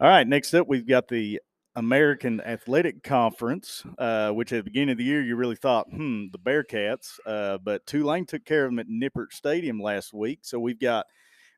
All 0.00 0.08
right, 0.08 0.26
next 0.26 0.52
up, 0.52 0.66
we've 0.66 0.86
got 0.86 1.06
the 1.06 1.40
American 1.76 2.40
Athletic 2.40 3.02
Conference, 3.02 3.84
uh, 3.98 4.30
which 4.30 4.52
at 4.52 4.56
the 4.56 4.62
beginning 4.64 4.90
of 4.90 4.98
the 4.98 5.04
year 5.04 5.22
you 5.22 5.36
really 5.36 5.56
thought, 5.56 5.86
hmm, 5.90 6.26
the 6.32 6.38
Bearcats. 6.38 7.20
Uh, 7.24 7.58
but 7.58 7.86
Tulane 7.86 8.26
took 8.26 8.44
care 8.44 8.64
of 8.64 8.72
them 8.72 8.78
at 8.78 8.88
Nippert 8.88 9.32
Stadium 9.32 9.80
last 9.80 10.12
week. 10.12 10.40
So 10.42 10.58
we've 10.58 10.80
got 10.80 11.06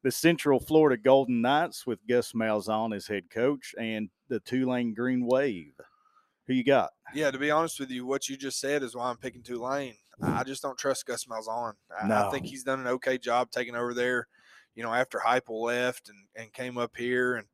the 0.02 0.10
Central 0.10 0.60
Florida 0.60 1.00
Golden 1.00 1.40
Knights 1.40 1.86
with 1.86 2.06
Gus 2.06 2.32
Malzahn 2.32 2.94
as 2.94 3.06
head 3.06 3.30
coach, 3.30 3.74
and 3.78 4.10
the 4.28 4.40
Tulane 4.40 4.92
Green 4.92 5.24
Wave. 5.24 5.72
Who 6.46 6.54
you 6.54 6.64
got? 6.64 6.90
Yeah, 7.14 7.30
to 7.30 7.38
be 7.38 7.50
honest 7.50 7.78
with 7.78 7.90
you, 7.90 8.06
what 8.06 8.28
you 8.28 8.36
just 8.36 8.60
said 8.60 8.82
is 8.82 8.96
why 8.96 9.10
I'm 9.10 9.16
picking 9.16 9.42
Tulane. 9.42 9.96
I 10.22 10.44
just 10.44 10.62
don't 10.62 10.78
trust 10.78 11.06
Gus 11.06 11.24
Malzahn. 11.26 11.74
I, 12.00 12.08
No. 12.08 12.26
I 12.26 12.30
think 12.30 12.46
he's 12.46 12.64
done 12.64 12.80
an 12.80 12.86
okay 12.86 13.18
job 13.18 13.50
taking 13.50 13.76
over 13.76 13.94
there, 13.94 14.26
you 14.74 14.82
know, 14.82 14.92
after 14.92 15.18
Heupel 15.18 15.62
left 15.62 16.08
and, 16.08 16.18
and 16.34 16.52
came 16.52 16.78
up 16.78 16.96
here. 16.96 17.36
And 17.36 17.46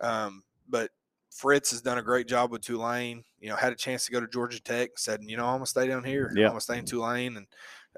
um, 0.00 0.42
but 0.68 0.90
Fritz 1.30 1.70
has 1.70 1.82
done 1.82 1.98
a 1.98 2.02
great 2.02 2.26
job 2.26 2.50
with 2.50 2.62
Tulane. 2.62 3.24
You 3.40 3.50
know, 3.50 3.56
had 3.56 3.72
a 3.72 3.76
chance 3.76 4.06
to 4.06 4.12
go 4.12 4.20
to 4.20 4.26
Georgia 4.26 4.60
Tech. 4.60 4.90
Said, 4.96 5.20
you 5.22 5.36
know, 5.36 5.44
I'm 5.44 5.56
gonna 5.56 5.66
stay 5.66 5.86
down 5.86 6.04
here. 6.04 6.32
Yeah. 6.34 6.44
I'm 6.44 6.50
gonna 6.50 6.60
stay 6.60 6.78
in 6.78 6.86
Tulane 6.86 7.36
and 7.36 7.46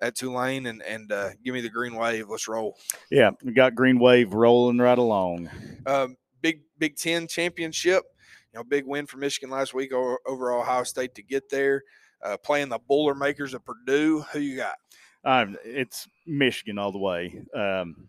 at 0.03 0.15
Tulane 0.15 0.67
and 0.67 0.83
and 0.83 1.11
uh, 1.13 1.31
give 1.45 1.55
me 1.55 1.61
the 1.61 1.71
green 1.71 1.95
wave. 1.95 2.29
Let's 2.29 2.49
roll. 2.49 2.77
Yeah, 3.11 3.31
we 3.43 3.53
got 3.53 3.75
Green 3.75 3.99
Wave 3.99 4.35
rolling 4.35 4.79
right 4.79 4.99
along. 4.99 5.51
Um, 5.87 6.17
big 6.41 6.63
Big 6.79 6.97
Ten 6.97 7.27
championship. 7.27 8.05
You 8.53 8.61
know, 8.61 8.65
big 8.65 8.87
win 8.87 9.07
for 9.07 9.19
Michigan 9.19 9.51
last 9.51 9.75
week 9.75 9.93
over, 9.93 10.19
over 10.27 10.53
Ohio 10.53 10.85
State 10.85 11.15
to 11.17 11.23
get 11.23 11.51
there. 11.51 11.83
Uh, 12.23 12.37
playing 12.37 12.69
the 12.69 12.79
Boilermakers 12.89 13.55
of 13.55 13.65
Purdue. 13.65 14.25
Who 14.33 14.41
you 14.41 14.57
got? 14.57 14.77
Um, 15.25 15.57
it's 15.65 16.09
Michigan 16.27 16.79
all 16.79 16.93
the 16.93 16.99
way. 16.99 17.43
Um, 17.55 18.09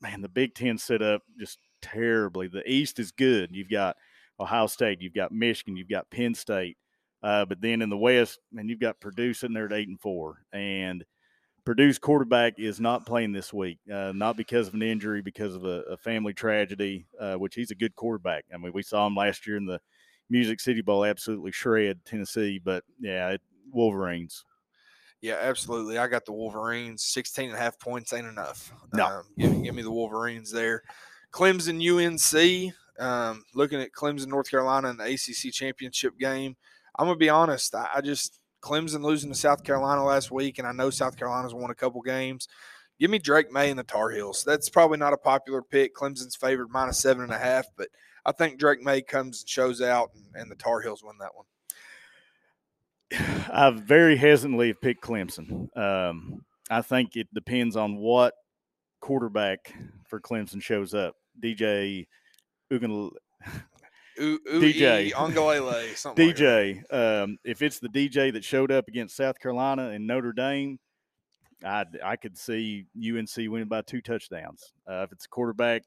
man, 0.00 0.20
the 0.20 0.28
Big 0.28 0.54
Ten 0.54 0.78
set 0.78 1.02
up 1.02 1.22
just 1.38 1.58
terribly. 1.82 2.48
The 2.48 2.68
East 2.70 2.98
is 2.98 3.10
good. 3.10 3.50
You've 3.52 3.70
got 3.70 3.96
Ohio 4.40 4.66
State, 4.66 5.00
you've 5.00 5.14
got 5.14 5.32
Michigan, 5.32 5.76
you've 5.76 5.88
got 5.88 6.10
Penn 6.10 6.34
State, 6.34 6.76
uh, 7.22 7.44
but 7.44 7.60
then 7.60 7.82
in 7.82 7.90
the 7.90 7.96
West, 7.96 8.38
man, 8.52 8.68
you've 8.68 8.80
got 8.80 9.00
Purdue 9.00 9.34
sitting 9.34 9.54
there 9.54 9.66
at 9.66 9.72
eight 9.72 9.88
and 9.88 10.00
four, 10.00 10.42
and 10.52 11.04
Purdue's 11.64 11.98
quarterback 11.98 12.54
is 12.58 12.80
not 12.80 13.04
playing 13.04 13.32
this 13.32 13.52
week, 13.52 13.78
uh, 13.92 14.12
not 14.14 14.36
because 14.36 14.68
of 14.68 14.74
an 14.74 14.82
injury, 14.82 15.22
because 15.22 15.54
of 15.54 15.64
a, 15.64 15.82
a 15.82 15.96
family 15.96 16.32
tragedy, 16.32 17.06
uh, 17.20 17.34
which 17.34 17.56
he's 17.56 17.72
a 17.72 17.74
good 17.76 17.94
quarterback. 17.96 18.44
I 18.54 18.56
mean, 18.56 18.72
we 18.72 18.82
saw 18.82 19.06
him 19.06 19.16
last 19.16 19.46
year 19.46 19.56
in 19.56 19.66
the 19.66 19.80
Music 20.30 20.60
City 20.60 20.82
Bowl, 20.82 21.04
absolutely 21.04 21.50
shred 21.50 22.04
Tennessee, 22.04 22.60
but 22.62 22.84
yeah, 23.00 23.30
it, 23.30 23.40
Wolverines. 23.72 24.44
Yeah, 25.20 25.38
absolutely. 25.40 25.98
I 25.98 26.06
got 26.06 26.24
the 26.24 26.32
Wolverines. 26.32 27.02
16 27.04 27.48
and 27.48 27.58
a 27.58 27.60
half 27.60 27.78
points 27.78 28.12
ain't 28.12 28.26
enough. 28.26 28.72
No. 28.92 29.06
Um, 29.06 29.22
give, 29.36 29.62
give 29.64 29.74
me 29.74 29.82
the 29.82 29.90
Wolverines 29.90 30.52
there. 30.52 30.82
Clemson 31.32 31.78
UNC. 31.80 32.74
Um, 33.00 33.44
looking 33.54 33.80
at 33.80 33.92
Clemson, 33.92 34.26
North 34.28 34.50
Carolina 34.50 34.90
in 34.90 34.96
the 34.96 35.04
ACC 35.04 35.52
championship 35.52 36.18
game. 36.18 36.56
I'm 36.98 37.06
going 37.06 37.16
to 37.16 37.20
be 37.20 37.28
honest. 37.28 37.74
I, 37.74 37.88
I 37.96 38.00
just, 38.00 38.40
Clemson 38.60 39.02
losing 39.04 39.30
to 39.30 39.38
South 39.38 39.62
Carolina 39.62 40.04
last 40.04 40.30
week, 40.30 40.58
and 40.58 40.66
I 40.66 40.72
know 40.72 40.90
South 40.90 41.16
Carolina's 41.16 41.54
won 41.54 41.70
a 41.70 41.76
couple 41.76 42.00
games. 42.02 42.48
Give 42.98 43.10
me 43.10 43.20
Drake 43.20 43.52
Maye 43.52 43.70
and 43.70 43.78
the 43.78 43.84
Tar 43.84 44.10
Heels. 44.10 44.42
That's 44.44 44.68
probably 44.68 44.98
not 44.98 45.12
a 45.12 45.18
popular 45.18 45.62
pick. 45.62 45.94
Clemson's 45.94 46.34
favored 46.34 46.70
minus 46.70 46.98
seven 46.98 47.22
and 47.22 47.32
a 47.32 47.38
half, 47.38 47.66
but 47.76 47.88
I 48.24 48.32
think 48.32 48.58
Drake 48.58 48.82
Maye 48.82 49.02
comes 49.02 49.42
and 49.42 49.48
shows 49.48 49.80
out, 49.80 50.10
and, 50.14 50.24
and 50.34 50.50
the 50.50 50.56
Tar 50.56 50.80
Heels 50.80 51.04
win 51.04 51.16
that 51.20 51.34
one. 51.34 51.46
I 53.12 53.70
very 53.70 54.16
hesitantly 54.16 54.68
have 54.68 54.80
picked 54.80 55.02
Clemson. 55.02 55.74
Um, 55.76 56.44
I 56.70 56.82
think 56.82 57.16
it 57.16 57.32
depends 57.32 57.76
on 57.76 57.96
what 57.96 58.34
quarterback 59.00 59.72
for 60.08 60.20
Clemson 60.20 60.62
shows 60.62 60.94
up. 60.94 61.14
DJ 61.40 62.06
Ugan 62.72 63.10
DJ. 64.18 65.12
Angalele, 65.12 65.96
something 65.96 66.26
like 66.26 66.36
that. 66.36 66.84
DJ. 66.90 67.22
Um, 67.22 67.38
if 67.44 67.62
it's 67.62 67.78
the 67.78 67.88
DJ 67.88 68.32
that 68.32 68.44
showed 68.44 68.72
up 68.72 68.88
against 68.88 69.16
South 69.16 69.38
Carolina 69.38 69.90
and 69.90 70.06
Notre 70.06 70.32
Dame, 70.32 70.78
I 71.64 71.84
I 72.04 72.16
could 72.16 72.36
see 72.36 72.86
UNC 72.96 73.30
winning 73.36 73.68
by 73.68 73.82
two 73.82 74.00
touchdowns. 74.00 74.72
Uh, 74.88 75.02
if 75.04 75.12
it's 75.12 75.24
a 75.24 75.28
quarterback 75.28 75.82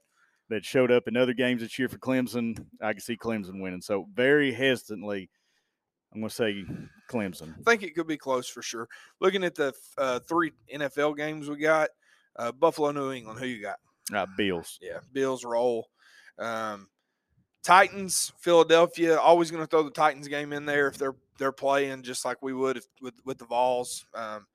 that 0.50 0.66
showed 0.66 0.92
up 0.92 1.08
in 1.08 1.16
other 1.16 1.34
games 1.34 1.62
this 1.62 1.78
year 1.80 1.88
for 1.88 1.98
Clemson, 1.98 2.66
I 2.82 2.94
could 2.94 3.04
see 3.04 3.18
Clemson 3.18 3.62
winning. 3.62 3.82
So 3.82 4.08
very 4.14 4.52
hesitantly, 4.52 5.30
I'm 6.14 6.20
going 6.22 6.30
to 6.30 6.36
say 6.36 6.66
Clemson. 7.10 7.54
I 7.60 7.64
think 7.64 7.84
it 7.84 7.96
could 7.96 8.08
be 8.08 8.18
close 8.18 8.48
for 8.50 8.62
sure. 8.62 8.88
Looking 9.20 9.44
at 9.44 9.56
the 9.56 9.74
uh, 9.98 10.20
three 10.20 10.52
NFL 10.74 11.16
games 11.16 11.50
we 11.50 11.58
got, 11.58 11.90
uh, 12.36 12.52
Buffalo, 12.52 12.92
New 12.92 13.12
England. 13.12 13.40
Who 13.40 13.46
you 13.46 13.62
got? 13.62 13.78
Uh, 14.14 14.26
Bills. 14.38 14.78
Yeah, 14.82 15.00
Bills 15.14 15.46
roll. 15.46 15.88
Um, 16.38 16.88
Titans, 17.64 18.34
Philadelphia. 18.40 19.18
Always 19.18 19.52
going 19.52 19.64
to 19.64 19.68
throw 19.68 19.84
the 19.84 19.92
Titans 19.92 20.28
game 20.28 20.54
in 20.54 20.66
there 20.66 20.88
if 20.88 20.98
they're 20.98 21.16
they're 21.38 21.52
playing 21.52 22.04
just 22.04 22.24
like 22.26 22.42
we 22.42 22.54
would 22.54 22.78
if, 22.78 22.86
with 23.02 23.16
with 23.26 23.38
the 23.38 23.46
Vols. 23.46 24.06
Um, 24.14 24.46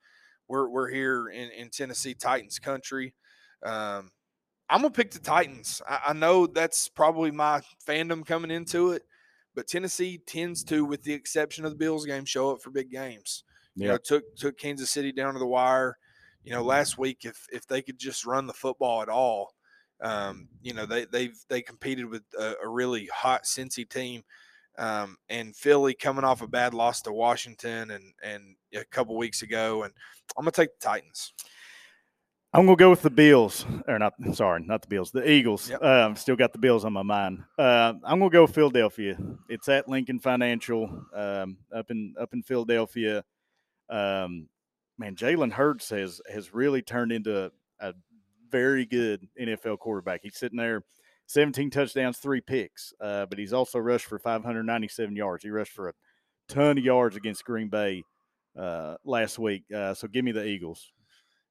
we're 0.49 0.69
we're 0.69 0.91
here 0.91 1.29
in, 1.29 1.51
in 1.51 1.71
Tennessee 1.71 2.15
Titans 2.15 2.59
country. 2.59 3.15
Um, 3.65 4.11
I'm 4.69 4.83
gonna 4.83 4.91
pick 4.91 5.11
the 5.11 5.19
Titans. 5.19 5.81
I, 5.89 6.01
I 6.09 6.13
know 6.13 6.47
that's 6.47 6.89
probably 6.89 7.31
my 7.31 7.63
fandom 7.87 8.27
coming 8.27 8.51
into 8.51 8.93
it, 8.93 9.03
but 9.57 9.67
Tennessee 9.67 10.21
tends 10.27 10.63
to, 10.65 10.85
with 10.85 11.03
the 11.03 11.15
exception 11.15 11.65
of 11.65 11.73
the 11.73 11.79
Bills 11.79 12.05
game, 12.05 12.27
show 12.27 12.53
up 12.53 12.63
for 12.63 12.71
big 12.71 12.91
games. 12.91 13.43
You 13.75 13.89
know, 13.89 13.99
took 13.99 14.37
took 14.37 14.59
Kansas 14.59 14.91
City 14.91 15.13
down 15.13 15.33
to 15.33 15.39
the 15.39 15.47
wire. 15.47 15.99
You 16.45 16.53
know, 16.53 16.63
last 16.63 16.97
week 16.97 17.25
if 17.25 17.47
if 17.53 17.67
they 17.67 17.83
could 17.83 17.99
just 17.99 18.25
run 18.25 18.47
the 18.47 18.53
football 18.53 19.03
at 19.03 19.09
all, 19.09 19.55
um, 20.01 20.49
you 20.63 20.73
know 20.73 20.87
they 20.87 21.07
they've 21.07 21.37
they 21.49 21.61
competed 21.61 22.07
with 22.07 22.23
a, 22.39 22.55
a 22.63 22.69
really 22.69 23.07
hot 23.07 23.45
Cincy 23.45 23.89
team, 23.89 24.23
um, 24.79 25.17
and 25.29 25.57
Philly 25.57 25.95
coming 25.95 26.25
off 26.25 26.41
a 26.41 26.47
bad 26.47 26.73
loss 26.73 27.03
to 27.03 27.13
Washington 27.13 27.91
and 27.91 28.15
and 28.23 28.57
a 28.75 28.85
couple 28.85 29.17
weeks 29.17 29.43
ago, 29.43 29.83
and 29.83 29.93
I'm 30.39 30.45
gonna 30.45 30.53
take 30.53 30.79
the 30.79 30.87
Titans. 30.87 31.33
I'm 32.57 32.65
gonna 32.65 32.77
go 32.77 32.89
with 32.89 33.03
the 33.03 33.11
Bills, 33.11 33.67
or 33.87 33.99
not? 33.99 34.15
Sorry, 34.33 34.63
not 34.65 34.81
the 34.81 34.89
Bills. 34.89 35.11
The 35.11 35.31
Eagles. 35.31 35.69
Yep. 35.69 35.83
Um, 35.83 36.17
still 36.17 36.37
got 36.37 36.55
the 36.55 36.59
Bills 36.59 36.87
on 36.87 36.95
my 36.95 37.03
mind. 37.03 37.45
Uh, 37.59 37.93
I'm 38.03 38.19
gonna 38.19 38.31
go 38.31 38.47
Philadelphia. 38.47 39.19
It's 39.51 39.69
at 39.69 39.91
Lincoln 39.91 40.19
Financial, 40.19 40.85
um, 41.15 41.59
up 41.71 41.91
in 41.91 42.15
up 42.19 42.33
in 42.33 42.43
Philadelphia. 42.43 43.25
Um, 43.91 44.49
man, 44.97 45.17
Jalen 45.17 45.53
Hurts 45.53 45.91
has 45.91 46.23
has 46.33 46.55
really 46.55 46.81
turned 46.81 47.13
into 47.13 47.45
a, 47.45 47.51
a 47.89 47.93
very 48.51 48.87
good 48.87 49.29
NFL 49.39 49.79
quarterback. 49.79 50.21
He's 50.23 50.39
sitting 50.39 50.57
there, 50.57 50.83
17 51.27 51.69
touchdowns, 51.69 52.17
three 52.17 52.41
picks, 52.41 52.95
uh, 53.03 53.27
but 53.27 53.39
he's 53.39 53.53
also 53.53 53.79
rushed 53.79 54.07
for 54.07 54.19
597 54.19 55.15
yards. 55.15 55.45
He 55.45 55.51
rushed 55.51 55.73
for 55.73 55.91
a 55.91 55.95
ton 56.49 56.79
of 56.79 56.85
yards 56.85 57.17
against 57.17 57.45
Green 57.45 57.69
Bay 57.69 58.03
uh, 58.59 58.97
last 59.05 59.39
week. 59.39 59.65
Uh, 59.71 59.93
so 59.93 60.09
give 60.09 60.25
me 60.25 60.33
the 60.33 60.47
Eagles. 60.47 60.91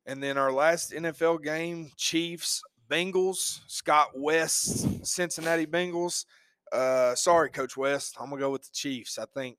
And 0.05 0.21
then 0.21 0.37
our 0.37 0.51
last 0.51 0.91
NFL 0.91 1.43
game, 1.43 1.91
Chiefs, 1.97 2.61
Bengals, 2.89 3.61
Scott 3.67 4.09
West, 4.15 5.05
Cincinnati 5.05 5.65
Bengals. 5.65 6.25
Uh, 6.71 7.15
sorry, 7.15 7.49
Coach 7.49 7.75
West. 7.77 8.15
I'm 8.19 8.29
gonna 8.29 8.41
go 8.41 8.51
with 8.51 8.63
the 8.63 8.73
Chiefs. 8.73 9.17
I 9.17 9.25
think 9.33 9.57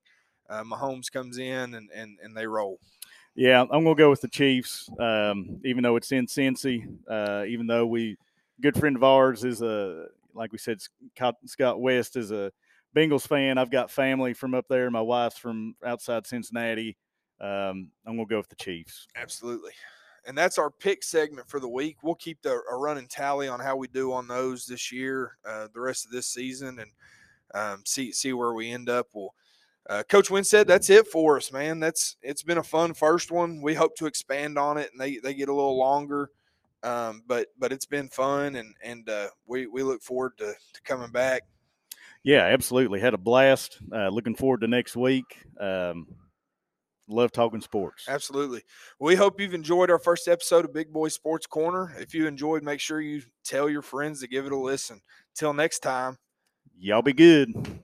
uh, 0.49 0.63
Mahomes 0.63 1.11
comes 1.11 1.37
in 1.37 1.73
and, 1.73 1.89
and 1.93 2.17
and 2.23 2.35
they 2.35 2.47
roll. 2.47 2.79
Yeah, 3.35 3.61
I'm 3.61 3.83
gonna 3.83 3.95
go 3.95 4.09
with 4.09 4.21
the 4.21 4.27
Chiefs. 4.27 4.89
Um, 4.99 5.59
even 5.63 5.83
though 5.83 5.95
it's 5.95 6.11
in 6.11 6.27
Cincy, 6.27 6.87
uh, 7.09 7.45
even 7.45 7.67
though 7.67 7.85
we 7.85 8.17
good 8.61 8.77
friend 8.77 8.95
of 8.95 9.03
ours 9.03 9.43
is 9.43 9.61
a 9.61 10.07
like 10.33 10.51
we 10.51 10.57
said, 10.57 10.79
Scott, 11.45 11.81
West 11.81 12.15
is 12.15 12.31
a 12.31 12.51
Bengals 12.95 13.27
fan. 13.27 13.57
I've 13.57 13.71
got 13.71 13.91
family 13.91 14.33
from 14.33 14.53
up 14.53 14.67
there. 14.69 14.89
My 14.91 15.01
wife's 15.01 15.37
from 15.37 15.75
outside 15.85 16.27
Cincinnati. 16.27 16.95
Um, 17.41 17.89
I'm 18.05 18.15
gonna 18.15 18.25
go 18.25 18.37
with 18.37 18.49
the 18.49 18.55
Chiefs. 18.55 19.07
Absolutely. 19.15 19.73
And 20.27 20.37
that's 20.37 20.57
our 20.57 20.69
pick 20.69 21.03
segment 21.03 21.49
for 21.49 21.59
the 21.59 21.69
week. 21.69 21.97
We'll 22.03 22.15
keep 22.15 22.41
the, 22.41 22.59
a 22.69 22.75
running 22.75 23.07
tally 23.07 23.47
on 23.47 23.59
how 23.59 23.77
we 23.77 23.87
do 23.87 24.11
on 24.11 24.27
those 24.27 24.65
this 24.65 24.91
year, 24.91 25.37
uh, 25.47 25.69
the 25.73 25.79
rest 25.79 26.05
of 26.05 26.11
this 26.11 26.27
season, 26.27 26.79
and 26.79 26.91
um, 27.55 27.83
see 27.85 28.11
see 28.11 28.33
where 28.33 28.53
we 28.53 28.69
end 28.69 28.89
up. 28.89 29.07
Well, 29.13 29.33
uh, 29.89 30.03
Coach 30.09 30.29
Winstead 30.29 30.67
that's 30.67 30.89
it 30.89 31.07
for 31.07 31.37
us, 31.37 31.51
man. 31.51 31.79
That's 31.79 32.17
it's 32.21 32.43
been 32.43 32.57
a 32.57 32.63
fun 32.63 32.93
first 32.93 33.31
one. 33.31 33.61
We 33.61 33.73
hope 33.73 33.95
to 33.97 34.05
expand 34.05 34.59
on 34.59 34.77
it, 34.77 34.89
and 34.91 34.99
they, 34.99 35.17
they 35.17 35.33
get 35.33 35.49
a 35.49 35.53
little 35.53 35.77
longer. 35.77 36.29
Um, 36.83 37.23
but 37.25 37.47
but 37.57 37.71
it's 37.71 37.85
been 37.85 38.09
fun, 38.09 38.55
and 38.55 38.75
and 38.83 39.09
uh, 39.09 39.29
we 39.45 39.65
we 39.67 39.81
look 39.81 40.03
forward 40.03 40.37
to, 40.39 40.53
to 40.73 40.81
coming 40.83 41.11
back. 41.11 41.43
Yeah, 42.23 42.43
absolutely. 42.43 42.99
Had 42.99 43.13
a 43.13 43.17
blast. 43.17 43.79
Uh, 43.91 44.09
looking 44.09 44.35
forward 44.35 44.61
to 44.61 44.67
next 44.67 44.97
week. 44.97 45.45
Um, 45.59 46.07
love 47.07 47.31
talking 47.31 47.61
sports. 47.61 48.05
Absolutely. 48.07 48.61
We 48.99 49.15
hope 49.15 49.39
you've 49.39 49.53
enjoyed 49.53 49.89
our 49.89 49.99
first 49.99 50.27
episode 50.27 50.65
of 50.65 50.73
Big 50.73 50.91
Boy 50.91 51.07
Sports 51.09 51.47
Corner. 51.47 51.95
If 51.99 52.13
you 52.13 52.27
enjoyed, 52.27 52.63
make 52.63 52.79
sure 52.79 53.01
you 53.01 53.21
tell 53.43 53.69
your 53.69 53.81
friends 53.81 54.21
to 54.21 54.27
give 54.27 54.45
it 54.45 54.51
a 54.51 54.57
listen. 54.57 55.01
Till 55.35 55.53
next 55.53 55.79
time. 55.79 56.17
Y'all 56.77 57.01
be 57.01 57.13
good. 57.13 57.79